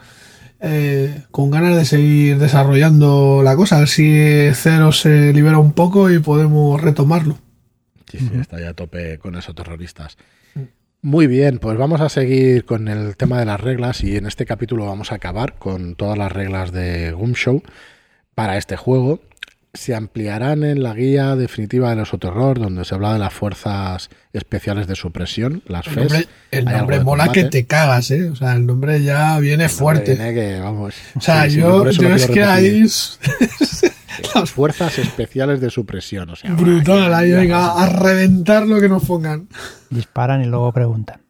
Eh, 0.65 1.23
con 1.31 1.51
ganas 1.51 1.75
de 1.75 1.83
seguir 1.83 2.37
desarrollando 2.37 3.41
la 3.43 3.53
cosa, 3.57 3.75
a 3.75 3.79
ver 3.79 3.89
si 3.89 4.49
Cero 4.53 4.93
se 4.93 5.33
libera 5.33 5.59
un 5.59 5.73
poco 5.73 6.09
y 6.09 6.19
podemos 6.19 6.79
retomarlo. 6.79 7.37
Sí, 8.09 8.19
sí, 8.19 8.29
está 8.39 8.61
ya 8.61 8.69
a 8.69 8.73
tope 8.73 9.17
con 9.17 9.35
esos 9.35 9.55
terroristas. 9.55 10.17
Muy 11.05 11.27
bien, 11.27 11.59
pues 11.59 11.77
vamos 11.77 11.99
a 11.99 12.07
seguir 12.07 12.63
con 12.63 12.87
el 12.87 13.17
tema 13.17 13.37
de 13.37 13.45
las 13.45 13.59
reglas 13.59 14.01
y 14.05 14.15
en 14.15 14.25
este 14.25 14.45
capítulo 14.45 14.85
vamos 14.85 15.11
a 15.11 15.15
acabar 15.15 15.55
con 15.59 15.95
todas 15.95 16.17
las 16.17 16.31
reglas 16.31 16.71
de 16.71 17.13
Show 17.33 17.61
para 18.35 18.57
este 18.57 18.77
juego. 18.77 19.19
Se 19.73 19.95
ampliarán 19.95 20.63
en 20.63 20.83
la 20.83 20.93
guía 20.93 21.35
definitiva 21.35 21.89
del 21.89 21.99
Osoterror, 21.99 22.59
donde 22.59 22.85
se 22.85 22.93
habla 22.93 23.13
de 23.13 23.19
las 23.19 23.33
fuerzas 23.33 24.09
especiales 24.31 24.85
de 24.87 24.95
supresión, 24.95 25.63
las 25.65 25.87
el 25.87 25.95
Nombre, 25.95 26.27
el 26.51 26.65
nombre 26.65 26.99
mola 26.99 27.31
que 27.31 27.45
te 27.45 27.65
cagas, 27.65 28.11
¿eh? 28.11 28.29
O 28.29 28.35
sea, 28.35 28.53
el 28.53 28.67
nombre 28.67 29.01
ya 29.01 29.39
viene 29.39 29.69
fuerte. 29.69 30.15
que, 30.15 30.59
vamos, 30.59 30.93
o 31.15 31.21
sea, 31.21 31.47
yo, 31.47 31.89
yo 31.89 32.13
es 32.13 32.27
que 32.27 32.43
ahí... 32.43 32.85
las 34.35 34.51
fuerzas 34.51 34.99
especiales 34.99 35.59
de 35.59 35.71
supresión, 35.71 36.29
o 36.29 36.35
sea... 36.35 36.53
Brutal, 36.53 37.11
ahí 37.13 37.31
venga, 37.31 37.73
a 37.73 37.89
reventar 37.89 38.67
lo 38.67 38.79
que 38.79 38.89
nos 38.89 39.03
pongan. 39.05 39.47
Disparan 39.89 40.43
y 40.43 40.45
luego 40.45 40.71
preguntan. 40.71 41.21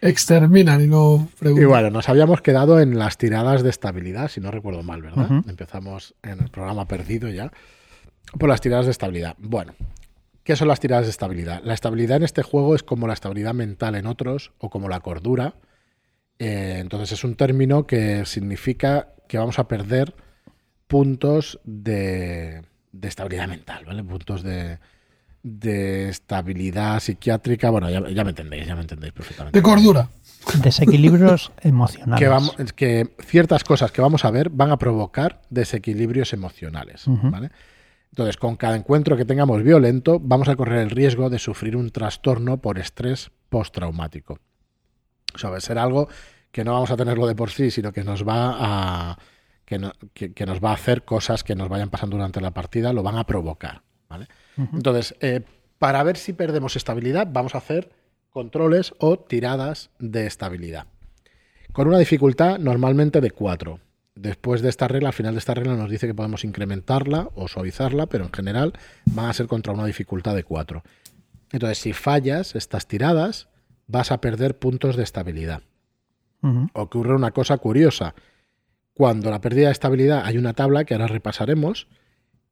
Exterminan 0.00 0.80
y 0.82 0.86
no 0.86 1.28
preguntan. 1.38 1.62
Y 1.62 1.66
bueno, 1.66 1.90
nos 1.90 2.08
habíamos 2.08 2.40
quedado 2.40 2.80
en 2.80 2.98
las 2.98 3.18
tiradas 3.18 3.62
de 3.62 3.70
estabilidad, 3.70 4.28
si 4.28 4.40
no 4.40 4.50
recuerdo 4.50 4.82
mal, 4.82 5.02
¿verdad? 5.02 5.42
Empezamos 5.48 6.14
en 6.22 6.40
el 6.40 6.50
programa 6.50 6.86
perdido 6.86 7.28
ya. 7.28 7.52
Por 8.38 8.48
las 8.48 8.60
tiradas 8.60 8.84
de 8.84 8.92
estabilidad. 8.92 9.34
Bueno, 9.38 9.74
¿qué 10.44 10.54
son 10.54 10.68
las 10.68 10.80
tiradas 10.80 11.06
de 11.06 11.10
estabilidad? 11.10 11.62
La 11.64 11.74
estabilidad 11.74 12.18
en 12.18 12.24
este 12.24 12.42
juego 12.42 12.74
es 12.74 12.82
como 12.82 13.06
la 13.06 13.14
estabilidad 13.14 13.54
mental 13.54 13.94
en 13.94 14.06
otros 14.06 14.52
o 14.58 14.70
como 14.70 14.88
la 14.88 15.00
cordura. 15.00 15.54
Eh, 16.38 16.76
entonces 16.78 17.12
es 17.12 17.24
un 17.24 17.34
término 17.34 17.86
que 17.86 18.24
significa 18.26 19.14
que 19.26 19.38
vamos 19.38 19.58
a 19.58 19.66
perder 19.66 20.14
puntos 20.86 21.58
de, 21.64 22.62
de 22.92 23.08
estabilidad 23.08 23.48
mental, 23.48 23.84
¿vale? 23.84 24.04
Puntos 24.04 24.42
de, 24.42 24.78
de 25.42 26.08
estabilidad 26.08 27.00
psiquiátrica. 27.00 27.70
Bueno, 27.70 27.90
ya, 27.90 28.24
me 28.24 28.30
entendéis, 28.30 28.66
ya 28.66 28.74
me 28.74 28.82
entendéis 28.82 29.12
perfectamente. 29.12 29.58
De 29.58 29.62
cordura. 29.62 30.08
Desequilibrios 30.62 31.52
emocionales. 31.60 32.18
Que, 32.18 32.28
vamos, 32.28 32.56
que 32.74 33.14
ciertas 33.20 33.64
cosas 33.64 33.92
que 33.92 34.00
vamos 34.00 34.24
a 34.24 34.30
ver 34.30 34.50
van 34.50 34.70
a 34.70 34.78
provocar 34.78 35.40
desequilibrios 35.50 36.32
emocionales. 36.32 37.06
Entonces, 38.10 38.36
con 38.36 38.56
cada 38.56 38.76
encuentro 38.76 39.16
que 39.16 39.24
tengamos 39.24 39.62
violento, 39.62 40.18
vamos 40.20 40.48
a 40.48 40.56
correr 40.56 40.80
el 40.80 40.90
riesgo 40.90 41.30
de 41.30 41.38
sufrir 41.38 41.76
un 41.76 41.90
trastorno 41.90 42.58
por 42.58 42.78
estrés 42.78 43.30
postraumático. 43.48 44.40
O 45.34 45.38
sea, 45.38 45.50
va 45.50 45.58
a 45.58 45.60
ser 45.60 45.78
algo 45.78 46.08
que 46.50 46.64
no 46.64 46.72
vamos 46.72 46.90
a 46.90 46.96
tenerlo 46.96 47.26
de 47.26 47.34
por 47.34 47.50
sí, 47.50 47.70
sino 47.70 47.92
que 47.92 48.04
nos 48.04 48.26
va 48.26 48.56
a. 48.58 49.18
Que, 49.64 49.78
nos 49.78 50.64
va 50.64 50.70
a 50.70 50.74
hacer 50.74 51.04
cosas 51.04 51.44
que 51.44 51.54
nos 51.54 51.68
vayan 51.68 51.90
pasando 51.90 52.16
durante 52.16 52.40
la 52.40 52.52
partida, 52.52 52.94
lo 52.94 53.02
van 53.02 53.18
a 53.18 53.24
provocar. 53.24 53.82
¿Vale? 54.08 54.26
Entonces, 54.56 55.14
eh, 55.20 55.42
para 55.78 56.02
ver 56.02 56.16
si 56.16 56.32
perdemos 56.32 56.76
estabilidad, 56.76 57.28
vamos 57.30 57.54
a 57.54 57.58
hacer 57.58 57.90
controles 58.30 58.94
o 58.98 59.18
tiradas 59.18 59.90
de 59.98 60.26
estabilidad. 60.26 60.86
Con 61.72 61.88
una 61.88 61.98
dificultad 61.98 62.58
normalmente 62.58 63.20
de 63.20 63.30
4. 63.30 63.80
Después 64.14 64.62
de 64.62 64.68
esta 64.68 64.88
regla, 64.88 65.10
al 65.10 65.14
final 65.14 65.34
de 65.34 65.38
esta 65.38 65.54
regla 65.54 65.76
nos 65.76 65.90
dice 65.90 66.06
que 66.08 66.14
podemos 66.14 66.44
incrementarla 66.44 67.30
o 67.36 67.46
suavizarla, 67.46 68.06
pero 68.06 68.24
en 68.24 68.32
general 68.32 68.72
van 69.06 69.26
a 69.26 69.32
ser 69.32 69.46
contra 69.46 69.72
una 69.72 69.86
dificultad 69.86 70.34
de 70.34 70.42
4. 70.42 70.82
Entonces, 71.52 71.78
si 71.78 71.92
fallas 71.92 72.56
estas 72.56 72.86
tiradas, 72.86 73.48
vas 73.86 74.10
a 74.10 74.20
perder 74.20 74.58
puntos 74.58 74.96
de 74.96 75.04
estabilidad. 75.04 75.62
Ocurre 76.72 77.14
una 77.14 77.32
cosa 77.32 77.58
curiosa. 77.58 78.14
Cuando 78.94 79.30
la 79.30 79.40
pérdida 79.40 79.66
de 79.66 79.72
estabilidad 79.72 80.22
hay 80.24 80.38
una 80.38 80.52
tabla 80.52 80.84
que 80.84 80.94
ahora 80.94 81.08
repasaremos, 81.08 81.88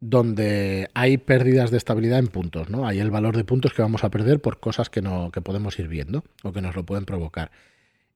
donde 0.01 0.91
hay 0.95 1.19
pérdidas 1.19 1.71
de 1.71 1.79
estabilidad 1.79 2.19
en 2.19 2.29
puntos, 2.29 2.69
¿no? 2.69 2.87
Hay 2.87 2.99
el 2.99 3.11
valor 3.11 3.37
de 3.37 3.45
puntos 3.45 3.73
que 3.73 3.83
vamos 3.83 4.05
a 4.05 4.11
perder 4.11 4.41
por 4.41 4.61
cosas 4.61 4.91
que, 4.91 5.03
no, 5.03 5.31
que 5.31 5.41
podemos 5.41 5.79
ir 5.79 5.89
viendo 5.89 6.25
o 6.43 6.53
que 6.53 6.61
nos 6.61 6.77
lo 6.77 6.85
pueden 6.85 7.05
provocar. 7.05 7.51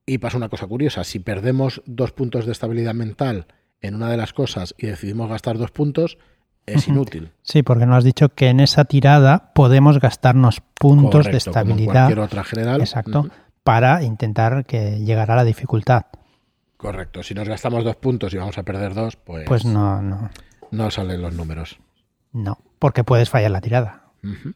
Y 0.05 0.19
pasa 0.19 0.37
una 0.37 0.49
cosa 0.49 0.67
curiosa, 0.67 1.03
si 1.03 1.19
perdemos 1.19 1.81
dos 1.85 2.11
puntos 2.11 2.45
de 2.45 2.51
estabilidad 2.51 2.93
mental 2.93 3.47
en 3.81 3.95
una 3.95 4.09
de 4.09 4.17
las 4.17 4.33
cosas 4.33 4.75
y 4.77 4.87
decidimos 4.87 5.29
gastar 5.29 5.57
dos 5.57 5.71
puntos, 5.71 6.17
es 6.67 6.87
inútil. 6.87 7.31
Sí, 7.41 7.63
porque 7.63 7.87
nos 7.87 7.97
has 7.97 8.03
dicho 8.03 8.29
que 8.29 8.49
en 8.49 8.59
esa 8.59 8.85
tirada 8.85 9.51
podemos 9.53 9.99
gastarnos 9.99 10.61
puntos 10.75 11.25
de 11.25 11.37
estabilidad. 11.37 12.09
Como 12.11 12.23
otra 12.23 12.43
general. 12.43 12.81
Exacto, 12.81 13.27
para 13.63 14.03
intentar 14.03 14.65
que 14.65 14.99
llegara 14.99 15.33
a 15.33 15.37
la 15.37 15.43
dificultad. 15.43 16.05
Correcto. 16.77 17.23
Si 17.23 17.33
nos 17.33 17.47
gastamos 17.47 17.83
dos 17.83 17.95
puntos 17.95 18.33
y 18.33 18.37
vamos 18.37 18.57
a 18.57 18.63
perder 18.63 18.93
dos, 18.93 19.15
pues. 19.15 19.45
Pues 19.47 19.65
no, 19.65 20.01
no 20.01 20.29
no 20.71 20.91
salen 20.91 21.21
los 21.21 21.33
números. 21.33 21.79
No, 22.33 22.59
porque 22.79 23.03
puedes 23.03 23.29
fallar 23.29 23.51
la 23.51 23.61
tirada. 23.61 24.11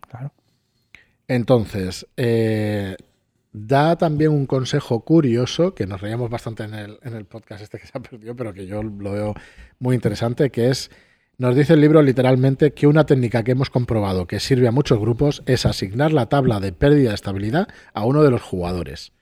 Claro. 0.09 0.31
Entonces, 1.27 2.07
eh, 2.17 2.95
da 3.51 3.95
también 3.95 4.31
un 4.31 4.45
consejo 4.45 4.99
curioso, 5.05 5.73
que 5.73 5.87
nos 5.87 6.01
reíamos 6.01 6.29
bastante 6.29 6.63
en 6.63 6.73
el, 6.73 6.99
en 7.03 7.15
el 7.15 7.25
podcast 7.25 7.63
este 7.63 7.79
que 7.79 7.87
se 7.87 7.97
ha 7.97 8.01
perdido, 8.01 8.35
pero 8.35 8.53
que 8.53 8.67
yo 8.67 8.83
lo 8.83 9.13
veo 9.13 9.33
muy 9.79 9.95
interesante, 9.95 10.49
que 10.49 10.69
es, 10.69 10.91
nos 11.37 11.55
dice 11.55 11.73
el 11.73 11.81
libro 11.81 12.01
literalmente 12.01 12.73
que 12.73 12.85
una 12.85 13.05
técnica 13.05 13.43
que 13.43 13.51
hemos 13.51 13.69
comprobado 13.69 14.27
que 14.27 14.39
sirve 14.39 14.67
a 14.67 14.71
muchos 14.71 14.99
grupos 14.99 15.41
es 15.45 15.65
asignar 15.65 16.11
la 16.11 16.27
tabla 16.27 16.59
de 16.59 16.73
pérdida 16.73 17.09
de 17.09 17.15
estabilidad 17.15 17.69
a 17.93 18.05
uno 18.05 18.23
de 18.23 18.31
los 18.31 18.41
jugadores, 18.41 19.13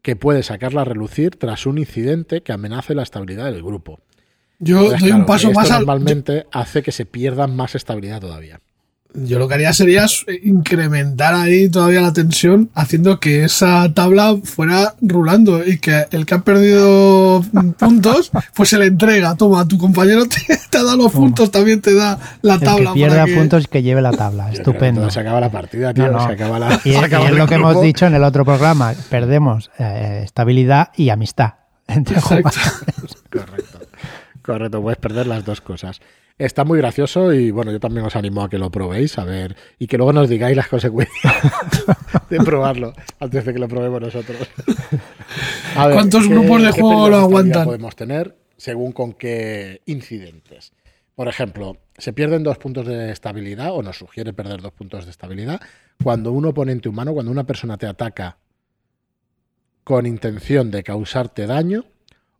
que 0.00 0.16
puede 0.16 0.42
sacarla 0.42 0.80
a 0.80 0.86
relucir 0.86 1.36
tras 1.36 1.66
un 1.66 1.78
incidente 1.78 2.42
que 2.42 2.52
amenace 2.52 2.94
la 2.94 3.02
estabilidad 3.02 3.52
del 3.52 3.62
grupo. 3.62 4.00
Yo 4.64 4.90
doy 4.98 5.10
un 5.12 5.26
paso 5.26 5.52
más 5.52 5.70
al. 5.70 5.80
Normalmente 5.80 6.46
hace 6.52 6.82
que 6.82 6.92
se 6.92 7.04
pierda 7.06 7.46
más 7.46 7.74
estabilidad 7.74 8.20
todavía. 8.20 8.60
Yo 9.16 9.38
lo 9.38 9.46
que 9.46 9.54
haría 9.54 9.72
sería 9.72 10.06
incrementar 10.42 11.34
ahí 11.34 11.68
todavía 11.68 12.00
la 12.00 12.12
tensión, 12.12 12.70
haciendo 12.74 13.20
que 13.20 13.44
esa 13.44 13.94
tabla 13.94 14.36
fuera 14.42 14.96
rulando 15.00 15.64
y 15.64 15.78
que 15.78 16.06
el 16.10 16.26
que 16.26 16.34
ha 16.34 16.40
perdido 16.40 17.44
puntos, 17.78 18.32
pues 18.56 18.70
se 18.70 18.78
le 18.78 18.86
entrega. 18.86 19.36
Toma, 19.36 19.68
tu 19.68 19.78
compañero 19.78 20.24
te, 20.26 20.54
ha 20.76 20.82
dado 20.82 20.96
los 20.96 21.12
puntos, 21.12 21.52
también 21.52 21.80
te 21.80 21.94
da 21.94 22.18
la 22.42 22.58
tabla. 22.58 22.90
El 22.90 22.94
que 22.94 22.94
pierda 22.94 23.26
puntos 23.26 23.68
que 23.68 23.84
lleve 23.84 24.02
la 24.02 24.10
tabla. 24.10 24.50
Estupendo. 24.52 25.08
Se 25.10 25.20
acaba 25.20 25.38
la 25.38 25.50
partida, 25.50 25.94
tío. 25.94 26.06
Se 26.26 26.32
acaba 26.32 26.58
la, 26.58 26.80
y, 26.84 26.90
es 26.94 27.30
lo 27.30 27.46
que 27.46 27.54
hemos 27.54 27.80
dicho 27.80 28.06
en 28.06 28.14
el 28.16 28.24
otro 28.24 28.44
programa. 28.44 28.94
Perdemos 29.10 29.70
eh, 29.78 30.22
estabilidad 30.24 30.88
y 30.96 31.10
amistad 31.10 31.54
entre 31.86 32.20
Correcto. 32.20 32.58
Correcto, 34.44 34.82
puedes 34.82 34.98
perder 34.98 35.26
las 35.26 35.42
dos 35.42 35.62
cosas. 35.62 36.02
Está 36.36 36.64
muy 36.64 36.76
gracioso 36.76 37.32
y 37.32 37.50
bueno, 37.50 37.72
yo 37.72 37.80
también 37.80 38.04
os 38.04 38.14
animo 38.14 38.42
a 38.42 38.50
que 38.50 38.58
lo 38.58 38.70
probéis, 38.70 39.16
a 39.18 39.24
ver, 39.24 39.56
y 39.78 39.86
que 39.86 39.96
luego 39.96 40.12
nos 40.12 40.28
digáis 40.28 40.54
las 40.54 40.68
consecuencias 40.68 41.34
de 42.28 42.38
probarlo 42.40 42.92
antes 43.20 43.42
de 43.42 43.54
que 43.54 43.58
lo 43.58 43.68
probemos 43.68 44.02
nosotros. 44.02 44.46
¿Cuántos 45.74 46.28
grupos 46.28 46.62
de 46.62 46.72
juego 46.72 47.08
lo 47.08 47.16
aguantan? 47.16 47.64
Podemos 47.64 47.96
tener 47.96 48.36
según 48.58 48.92
con 48.92 49.14
qué 49.14 49.80
incidentes. 49.86 50.74
Por 51.14 51.28
ejemplo, 51.28 51.78
se 51.96 52.12
pierden 52.12 52.42
dos 52.42 52.58
puntos 52.58 52.86
de 52.86 53.12
estabilidad 53.12 53.72
o 53.72 53.82
nos 53.82 53.96
sugiere 53.96 54.34
perder 54.34 54.60
dos 54.60 54.72
puntos 54.72 55.06
de 55.06 55.10
estabilidad 55.10 55.58
cuando 56.02 56.32
un 56.32 56.44
oponente 56.44 56.90
humano, 56.90 57.14
cuando 57.14 57.32
una 57.32 57.44
persona 57.44 57.78
te 57.78 57.86
ataca 57.86 58.36
con 59.84 60.04
intención 60.04 60.70
de 60.70 60.82
causarte 60.82 61.46
daño 61.46 61.86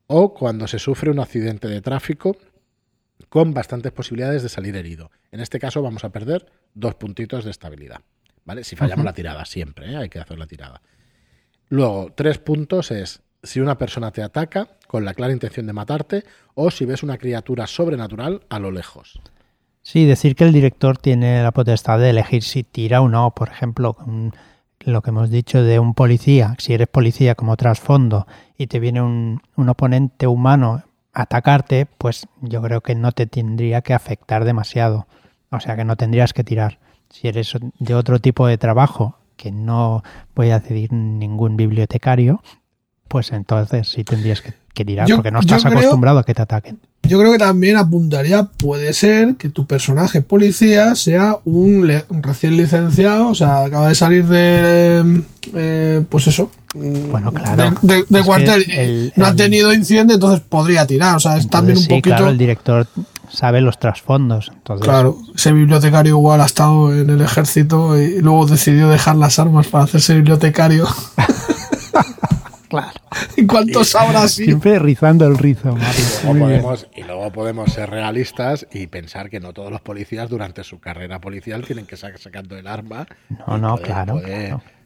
o 0.06 0.34
cuando 0.34 0.66
se 0.66 0.78
sufre 0.78 1.10
un 1.10 1.20
accidente 1.20 1.68
de 1.68 1.80
tráfico 1.80 2.36
con 3.28 3.54
bastantes 3.54 3.92
posibilidades 3.92 4.42
de 4.42 4.48
salir 4.48 4.76
herido. 4.76 5.10
En 5.32 5.40
este 5.40 5.58
caso 5.58 5.82
vamos 5.82 6.04
a 6.04 6.10
perder 6.10 6.46
dos 6.74 6.94
puntitos 6.94 7.44
de 7.44 7.50
estabilidad. 7.50 8.00
¿vale? 8.44 8.64
Si 8.64 8.76
fallamos 8.76 9.04
la 9.04 9.12
tirada, 9.12 9.44
siempre 9.44 9.92
¿eh? 9.92 9.96
hay 9.96 10.08
que 10.08 10.18
hacer 10.18 10.38
la 10.38 10.46
tirada. 10.46 10.82
Luego, 11.68 12.12
tres 12.14 12.38
puntos 12.38 12.90
es 12.90 13.22
si 13.42 13.60
una 13.60 13.78
persona 13.78 14.10
te 14.10 14.22
ataca 14.22 14.68
con 14.86 15.04
la 15.04 15.14
clara 15.14 15.32
intención 15.32 15.66
de 15.66 15.72
matarte 15.72 16.24
o 16.54 16.70
si 16.70 16.84
ves 16.84 17.02
una 17.02 17.18
criatura 17.18 17.66
sobrenatural 17.66 18.42
a 18.48 18.58
lo 18.58 18.70
lejos. 18.70 19.20
Sí, 19.82 20.06
decir 20.06 20.34
que 20.34 20.44
el 20.44 20.52
director 20.52 20.96
tiene 20.96 21.42
la 21.42 21.52
potestad 21.52 21.98
de 21.98 22.10
elegir 22.10 22.42
si 22.42 22.62
tira 22.62 23.02
o 23.02 23.08
no. 23.08 23.34
Por 23.34 23.48
ejemplo, 23.48 23.96
lo 24.80 25.02
que 25.02 25.10
hemos 25.10 25.30
dicho 25.30 25.62
de 25.62 25.78
un 25.78 25.94
policía, 25.94 26.54
si 26.58 26.74
eres 26.74 26.88
policía 26.88 27.34
como 27.34 27.56
trasfondo 27.56 28.26
y 28.56 28.66
te 28.66 28.80
viene 28.80 29.02
un, 29.02 29.40
oponente 29.56 30.26
humano 30.26 30.82
a 31.12 31.22
atacarte, 31.22 31.86
pues 31.86 32.26
yo 32.40 32.60
creo 32.62 32.80
que 32.80 32.94
no 32.94 33.12
te 33.12 33.26
tendría 33.26 33.82
que 33.82 33.94
afectar 33.94 34.44
demasiado. 34.44 35.06
O 35.50 35.60
sea 35.60 35.76
que 35.76 35.84
no 35.84 35.96
tendrías 35.96 36.32
que 36.32 36.44
tirar. 36.44 36.78
Si 37.08 37.28
eres 37.28 37.56
de 37.78 37.94
otro 37.94 38.18
tipo 38.18 38.46
de 38.46 38.58
trabajo, 38.58 39.18
que 39.36 39.52
no 39.52 40.02
voy 40.34 40.50
a 40.50 40.58
decir 40.58 40.92
ningún 40.92 41.56
bibliotecario, 41.56 42.42
pues 43.14 43.30
entonces 43.30 43.86
sí 43.86 44.02
tendrías 44.02 44.42
que, 44.42 44.84
tirar, 44.84 45.06
porque 45.08 45.30
no 45.30 45.38
estás 45.38 45.64
acostumbrado 45.64 46.18
a 46.18 46.24
que 46.24 46.34
te 46.34 46.42
ataquen. 46.42 46.80
Yo 47.04 47.20
creo 47.20 47.30
que 47.30 47.38
también 47.38 47.76
apuntaría, 47.76 48.42
puede 48.42 48.92
ser 48.92 49.36
que 49.36 49.50
tu 49.50 49.66
personaje 49.68 50.20
policía 50.20 50.96
sea 50.96 51.38
un, 51.44 51.88
recién 52.20 52.56
licenciado, 52.56 53.28
o 53.28 53.34
sea, 53.36 53.66
acaba 53.66 53.86
de 53.86 53.94
salir 53.94 54.26
de, 54.26 55.22
eh, 55.54 56.02
pues 56.08 56.26
eso, 56.26 56.50
bueno, 56.74 57.32
claro. 57.32 57.72
De, 57.82 58.22
cuartel. 58.24 59.12
no 59.14 59.26
ha 59.26 59.36
tenido 59.36 59.72
incidente, 59.72 60.14
entonces 60.14 60.40
podría 60.40 60.84
tirar. 60.88 61.14
O 61.14 61.20
sea, 61.20 61.36
es 61.36 61.48
también 61.48 61.78
un 61.78 61.84
poquito. 61.84 62.08
Claro, 62.08 62.30
el 62.30 62.36
director 62.36 62.88
sabe 63.30 63.60
los 63.60 63.78
trasfondos. 63.78 64.50
Entonces... 64.52 64.84
Claro, 64.84 65.18
ese 65.36 65.52
bibliotecario 65.52 66.16
igual 66.16 66.40
ha 66.40 66.46
estado 66.46 66.92
en 66.92 67.10
el 67.10 67.20
ejército 67.20 67.96
y 67.96 68.20
luego 68.20 68.46
decidió 68.46 68.88
dejar 68.88 69.14
las 69.14 69.38
armas 69.38 69.68
para 69.68 69.84
hacerse 69.84 70.16
bibliotecario. 70.16 70.88
claro. 73.18 73.32
¿Y 73.36 73.46
cuántos 73.46 73.94
habrá 73.94 74.22
así? 74.24 74.44
Siempre 74.44 74.78
rizando 74.78 75.26
el 75.26 75.38
rizo, 75.38 75.76
y 76.94 77.02
luego 77.02 77.30
podemos 77.32 77.72
ser 77.72 77.90
realistas 77.90 78.66
y 78.72 78.86
pensar 78.86 79.30
que 79.30 79.40
no 79.40 79.52
todos 79.52 79.70
los 79.70 79.80
policías 79.80 80.28
durante 80.28 80.64
su 80.64 80.80
carrera 80.80 81.20
policial 81.20 81.64
tienen 81.64 81.86
que 81.86 81.94
estar 81.94 82.16
sacando 82.18 82.56
el 82.56 82.66
arma. 82.66 83.06
No, 83.46 83.58
no, 83.58 83.76
claro, 83.78 84.20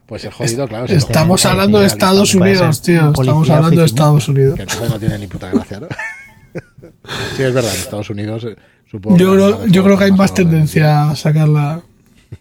Pues 0.07 0.25
es 0.25 0.35
jodido, 0.35 0.67
claro. 0.69 0.87
Estamos 0.87 1.45
hablando 1.47 1.81
de 1.81 1.87
Estados 1.87 2.35
Unidos, 2.35 2.83
tío. 2.83 3.11
Estamos 3.11 3.51
hablando 3.51 3.81
de 3.81 3.87
Estados 3.87 4.29
Unidos. 4.29 4.57
Que 4.57 4.63
entonces 4.63 4.91
no 4.91 4.99
tiene 4.99 5.19
ni 5.19 5.27
puta 5.27 5.51
gracia, 5.51 5.81
¿no? 5.81 5.89
sí, 7.37 7.43
es 7.43 7.55
verdad, 7.55 7.73
en 7.73 7.81
Estados 7.81 8.11
Unidos 8.11 8.45
eh, 8.45 8.57
supongo. 8.91 9.17
Yo, 9.17 9.33
creo, 9.33 9.67
yo 9.67 9.85
creo 9.85 9.99
que 9.99 10.05
hay 10.05 10.13
más 10.13 10.35
tendencia 10.35 11.11
a 11.11 11.17
sacarla. 11.17 11.83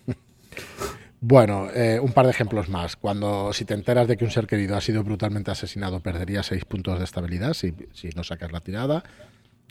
Bueno, 1.19 1.69
eh, 1.73 1.99
un 1.99 2.11
par 2.11 2.25
de 2.25 2.31
ejemplos 2.31 2.69
más. 2.69 2.95
Cuando 2.95 3.51
si 3.51 3.65
te 3.65 3.73
enteras 3.73 4.07
de 4.07 4.17
que 4.17 4.25
un 4.25 4.29
ser 4.29 4.45
querido 4.45 4.75
ha 4.75 4.81
sido 4.81 5.03
brutalmente 5.03 5.49
asesinado, 5.49 5.99
perdería 5.99 6.43
6 6.43 6.65
puntos 6.65 6.99
de 6.99 7.05
estabilidad 7.05 7.53
si, 7.53 7.73
si, 7.91 8.09
no 8.09 8.23
sacas 8.23 8.51
la 8.51 8.59
tirada. 8.59 9.03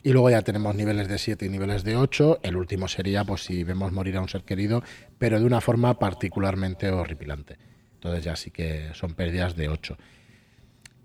Y 0.03 0.11
luego 0.11 0.29
ya 0.29 0.41
tenemos 0.41 0.75
niveles 0.75 1.07
de 1.07 1.17
7 1.17 1.45
y 1.45 1.49
niveles 1.49 1.83
de 1.83 1.95
8. 1.95 2.39
El 2.43 2.57
último 2.57 2.87
sería 2.89 3.23
pues 3.23 3.43
si 3.43 3.63
vemos 3.63 3.93
morir 3.93 4.17
a 4.17 4.21
un 4.21 4.29
ser 4.29 4.43
querido, 4.43 4.83
pero 5.17 5.39
de 5.39 5.45
una 5.45 5.61
forma 5.61 5.97
particularmente 5.97 6.91
horripilante. 6.91 7.57
Entonces 7.93 8.23
ya 8.23 8.35
sí 8.35 8.51
que 8.51 8.89
son 8.93 9.13
pérdidas 9.13 9.55
de 9.55 9.69
8. 9.69 9.97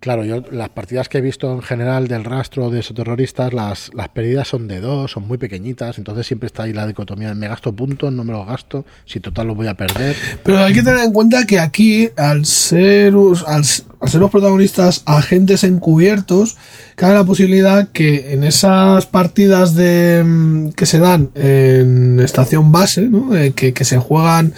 Claro, 0.02 0.24
yo 0.24 0.42
las 0.50 0.68
partidas 0.70 1.08
que 1.08 1.18
he 1.18 1.20
visto 1.20 1.52
en 1.52 1.62
general 1.62 2.08
del 2.08 2.24
rastro 2.24 2.70
de 2.70 2.80
esos 2.80 2.96
terroristas, 2.96 3.52
las, 3.52 3.88
las 3.94 4.08
pérdidas 4.08 4.48
son 4.48 4.66
de 4.66 4.80
dos, 4.80 5.12
son 5.12 5.28
muy 5.28 5.38
pequeñiñitas, 5.38 5.96
entonces 5.96 6.26
siempre 6.26 6.48
está 6.48 6.64
ahí 6.64 6.72
la 6.72 6.88
dicotomía, 6.88 7.32
me 7.34 7.46
gasto 7.46 7.72
puntos, 7.72 8.12
no 8.12 8.24
me 8.24 8.32
los 8.32 8.44
gasto, 8.44 8.84
si 9.04 9.20
total 9.20 9.46
los 9.46 9.56
voy 9.56 9.68
a 9.68 9.74
perder. 9.74 10.16
Pero 10.42 10.58
hay 10.58 10.74
que 10.74 10.82
tener 10.82 11.04
en 11.04 11.12
cuenta 11.12 11.46
que 11.46 11.60
aquí, 11.60 12.10
al 12.16 12.46
ser, 12.46 13.14
al, 13.46 13.64
ser 13.64 14.20
los 14.20 14.30
protagonistas 14.32 15.04
agentes 15.06 15.62
encubiertos, 15.62 16.56
cabe 16.96 17.14
la 17.14 17.22
posibilidad 17.22 17.86
que 17.90 18.32
en 18.32 18.42
esas 18.42 19.06
partidas 19.06 19.76
de 19.76 20.24
mm, 20.26 20.70
que 20.70 20.84
se 20.84 20.98
dan 20.98 21.30
en 21.36 22.18
estación 22.18 22.72
base, 22.72 23.02
¿no? 23.02 23.36
Eh, 23.36 23.52
que, 23.52 23.72
que 23.72 23.84
se 23.84 23.98
juegan 23.98 24.52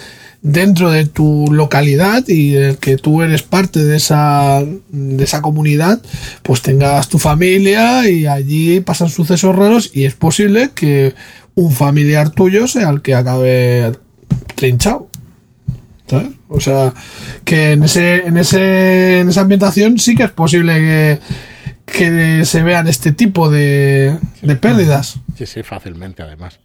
dentro 0.45 0.91
de 0.91 1.07
tu 1.07 1.47
localidad 1.51 2.23
y 2.27 2.51
del 2.51 2.77
que 2.77 2.97
tú 2.97 3.23
eres 3.23 3.41
parte 3.41 3.83
de 3.83 3.97
esa, 3.97 4.63
de 4.89 5.23
esa 5.23 5.41
comunidad, 5.41 5.99
pues 6.43 6.61
tengas 6.61 7.09
tu 7.09 7.17
familia 7.17 8.07
y 8.07 8.27
allí 8.27 8.79
pasan 8.79 9.09
sucesos 9.09 9.55
raros 9.55 9.89
y 9.91 10.05
es 10.05 10.13
posible 10.13 10.69
que 10.75 11.15
un 11.55 11.71
familiar 11.71 12.29
tuyo 12.29 12.67
sea 12.67 12.91
el 12.91 13.01
que 13.01 13.15
acabe 13.15 13.93
trinchado. 14.53 15.09
O 16.47 16.59
sea, 16.59 16.93
que 17.43 17.71
en 17.71 17.83
ese, 17.83 18.27
en 18.27 18.37
ese, 18.37 19.21
en 19.21 19.29
esa 19.29 19.41
ambientación 19.41 19.97
sí 19.97 20.15
que 20.15 20.25
es 20.25 20.31
posible 20.31 20.75
que, 20.75 21.19
que 21.87 22.45
se 22.45 22.61
vean 22.61 22.87
este 22.87 23.11
tipo 23.13 23.49
de, 23.49 24.15
de 24.43 24.55
pérdidas. 24.57 25.19
Sí, 25.35 25.47
sí, 25.47 25.63
fácilmente 25.63 26.21
además. 26.21 26.59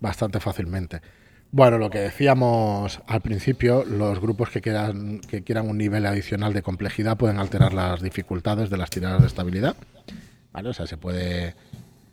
Bastante 0.00 0.40
fácilmente. 0.40 1.02
Bueno, 1.52 1.78
lo 1.78 1.90
que 1.90 1.98
decíamos 1.98 3.00
al 3.06 3.22
principio, 3.22 3.84
los 3.84 4.20
grupos 4.20 4.50
que 4.50 4.60
quieran, 4.60 5.20
que 5.20 5.42
quieran 5.42 5.68
un 5.68 5.78
nivel 5.78 6.06
adicional 6.06 6.52
de 6.52 6.62
complejidad 6.62 7.16
pueden 7.16 7.38
alterar 7.38 7.72
las 7.74 8.02
dificultades 8.02 8.70
de 8.70 8.76
las 8.76 8.90
tiradas 8.90 9.20
de 9.20 9.26
estabilidad. 9.26 9.74
¿vale? 10.52 10.68
O 10.68 10.72
sea, 10.72 10.86
se, 10.86 10.96
puede, 10.96 11.56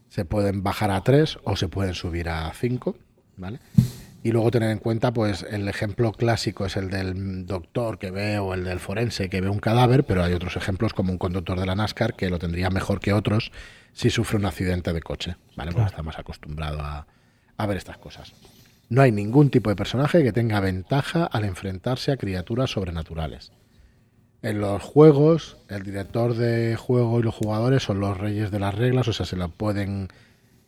se 0.10 0.26
pueden 0.26 0.64
bajar 0.64 0.90
a 0.90 1.02
3 1.02 1.38
o 1.44 1.56
se 1.56 1.68
pueden 1.68 1.94
subir 1.94 2.30
a 2.30 2.52
5. 2.52 2.96
¿vale? 3.38 3.60
Y 4.24 4.32
luego 4.32 4.50
tener 4.50 4.72
en 4.72 4.80
cuenta, 4.80 5.14
pues 5.14 5.46
el 5.50 5.68
ejemplo 5.70 6.12
clásico 6.14 6.66
es 6.66 6.76
el 6.76 6.90
del 6.90 7.46
doctor 7.46 8.00
que 8.00 8.10
ve 8.10 8.40
o 8.40 8.56
el 8.56 8.64
del 8.64 8.80
forense 8.80 9.30
que 9.30 9.40
ve 9.40 9.50
un 9.50 9.60
cadáver, 9.60 10.04
pero 10.04 10.24
hay 10.24 10.34
otros 10.34 10.56
ejemplos 10.58 10.94
como 10.94 11.12
un 11.12 11.20
conductor 11.20 11.60
de 11.60 11.68
la 11.68 11.76
NASCAR 11.76 12.16
que 12.16 12.32
lo 12.32 12.40
tendría 12.40 12.72
mejor 12.72 13.00
que 13.00 13.14
otros 13.14 13.52
si 13.94 14.10
sufre 14.10 14.38
un 14.38 14.46
accidente 14.46 14.94
de 14.94 15.02
coche, 15.02 15.36
¿vale? 15.56 15.72
Porque 15.72 15.90
está 15.90 16.02
más 16.02 16.18
acostumbrado 16.18 16.82
a, 16.82 17.06
a 17.56 17.66
ver 17.68 17.78
estas 17.78 18.00
cosas. 18.00 18.34
No 18.90 19.02
hay 19.02 19.12
ningún 19.12 19.50
tipo 19.50 19.70
de 19.70 19.76
personaje 19.76 20.24
que 20.24 20.32
tenga 20.32 20.60
ventaja 20.60 21.26
al 21.26 21.44
enfrentarse 21.44 22.12
a 22.12 22.18
criaturas 22.18 22.72
sobrenaturales. 22.72 23.52
En 24.42 24.62
los 24.62 24.82
juegos, 24.82 25.58
el 25.68 25.84
director 25.84 26.36
de 26.36 26.76
juego 26.76 27.20
y 27.20 27.24
los 27.24 27.36
jugadores 27.36 27.84
son 27.84 28.00
los 28.00 28.18
reyes 28.18 28.52
de 28.52 28.60
las 28.60 28.76
reglas, 28.76 29.08
o 29.08 29.14
sea, 29.14 29.26
se 29.26 29.36
la 29.36 29.50
pueden, 29.50 30.08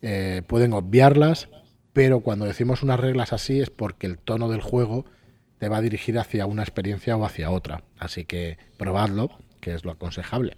eh, 0.02 0.42
pueden 0.46 0.72
obviarlas, 0.72 1.48
pero 1.92 2.20
cuando 2.20 2.44
decimos 2.44 2.82
unas 2.82 3.00
reglas 3.00 3.32
así 3.32 3.60
es 3.60 3.70
porque 3.70 4.06
el 4.06 4.18
tono 4.18 4.48
del 4.48 4.60
juego 4.60 5.06
te 5.58 5.68
va 5.68 5.78
a 5.78 5.82
dirigir 5.82 6.18
hacia 6.18 6.46
una 6.46 6.62
experiencia 6.62 7.16
o 7.16 7.24
hacia 7.24 7.50
otra. 7.50 7.82
Así 7.98 8.24
que 8.24 8.58
probadlo, 8.76 9.30
que 9.60 9.74
es 9.74 9.84
lo 9.84 9.92
aconsejable. 9.92 10.56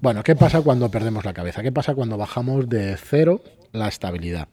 Bueno, 0.00 0.22
¿qué 0.22 0.34
pasa 0.34 0.62
cuando 0.62 0.90
perdemos 0.90 1.24
la 1.24 1.34
cabeza? 1.34 1.62
¿Qué 1.62 1.72
pasa 1.72 1.94
cuando 1.94 2.16
bajamos 2.16 2.68
de 2.68 2.96
cero 2.96 3.42
la 3.72 3.88
estabilidad? 3.88 4.48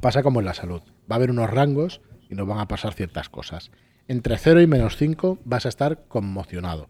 Pasa 0.00 0.22
como 0.22 0.40
en 0.40 0.46
la 0.46 0.54
salud. 0.54 0.80
Va 1.10 1.14
a 1.14 1.16
haber 1.16 1.30
unos 1.30 1.50
rangos 1.50 2.00
y 2.28 2.34
nos 2.34 2.46
van 2.46 2.58
a 2.58 2.68
pasar 2.68 2.94
ciertas 2.94 3.28
cosas. 3.28 3.70
Entre 4.08 4.38
0 4.38 4.60
y 4.60 4.66
menos 4.66 4.96
5 4.96 5.38
vas 5.44 5.66
a 5.66 5.68
estar 5.68 6.04
conmocionado. 6.08 6.88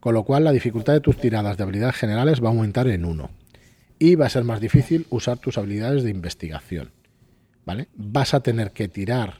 Con 0.00 0.14
lo 0.14 0.24
cual 0.24 0.44
la 0.44 0.52
dificultad 0.52 0.92
de 0.92 1.00
tus 1.00 1.16
tiradas 1.16 1.56
de 1.56 1.62
habilidades 1.62 1.96
generales 1.96 2.42
va 2.42 2.48
a 2.48 2.52
aumentar 2.52 2.88
en 2.88 3.04
1. 3.04 3.30
Y 3.98 4.16
va 4.16 4.26
a 4.26 4.30
ser 4.30 4.44
más 4.44 4.60
difícil 4.60 5.06
usar 5.10 5.38
tus 5.38 5.56
habilidades 5.56 6.04
de 6.04 6.10
investigación. 6.10 6.92
¿Vale? 7.64 7.88
Vas 7.94 8.34
a 8.34 8.40
tener 8.40 8.72
que 8.72 8.88
tirar, 8.88 9.38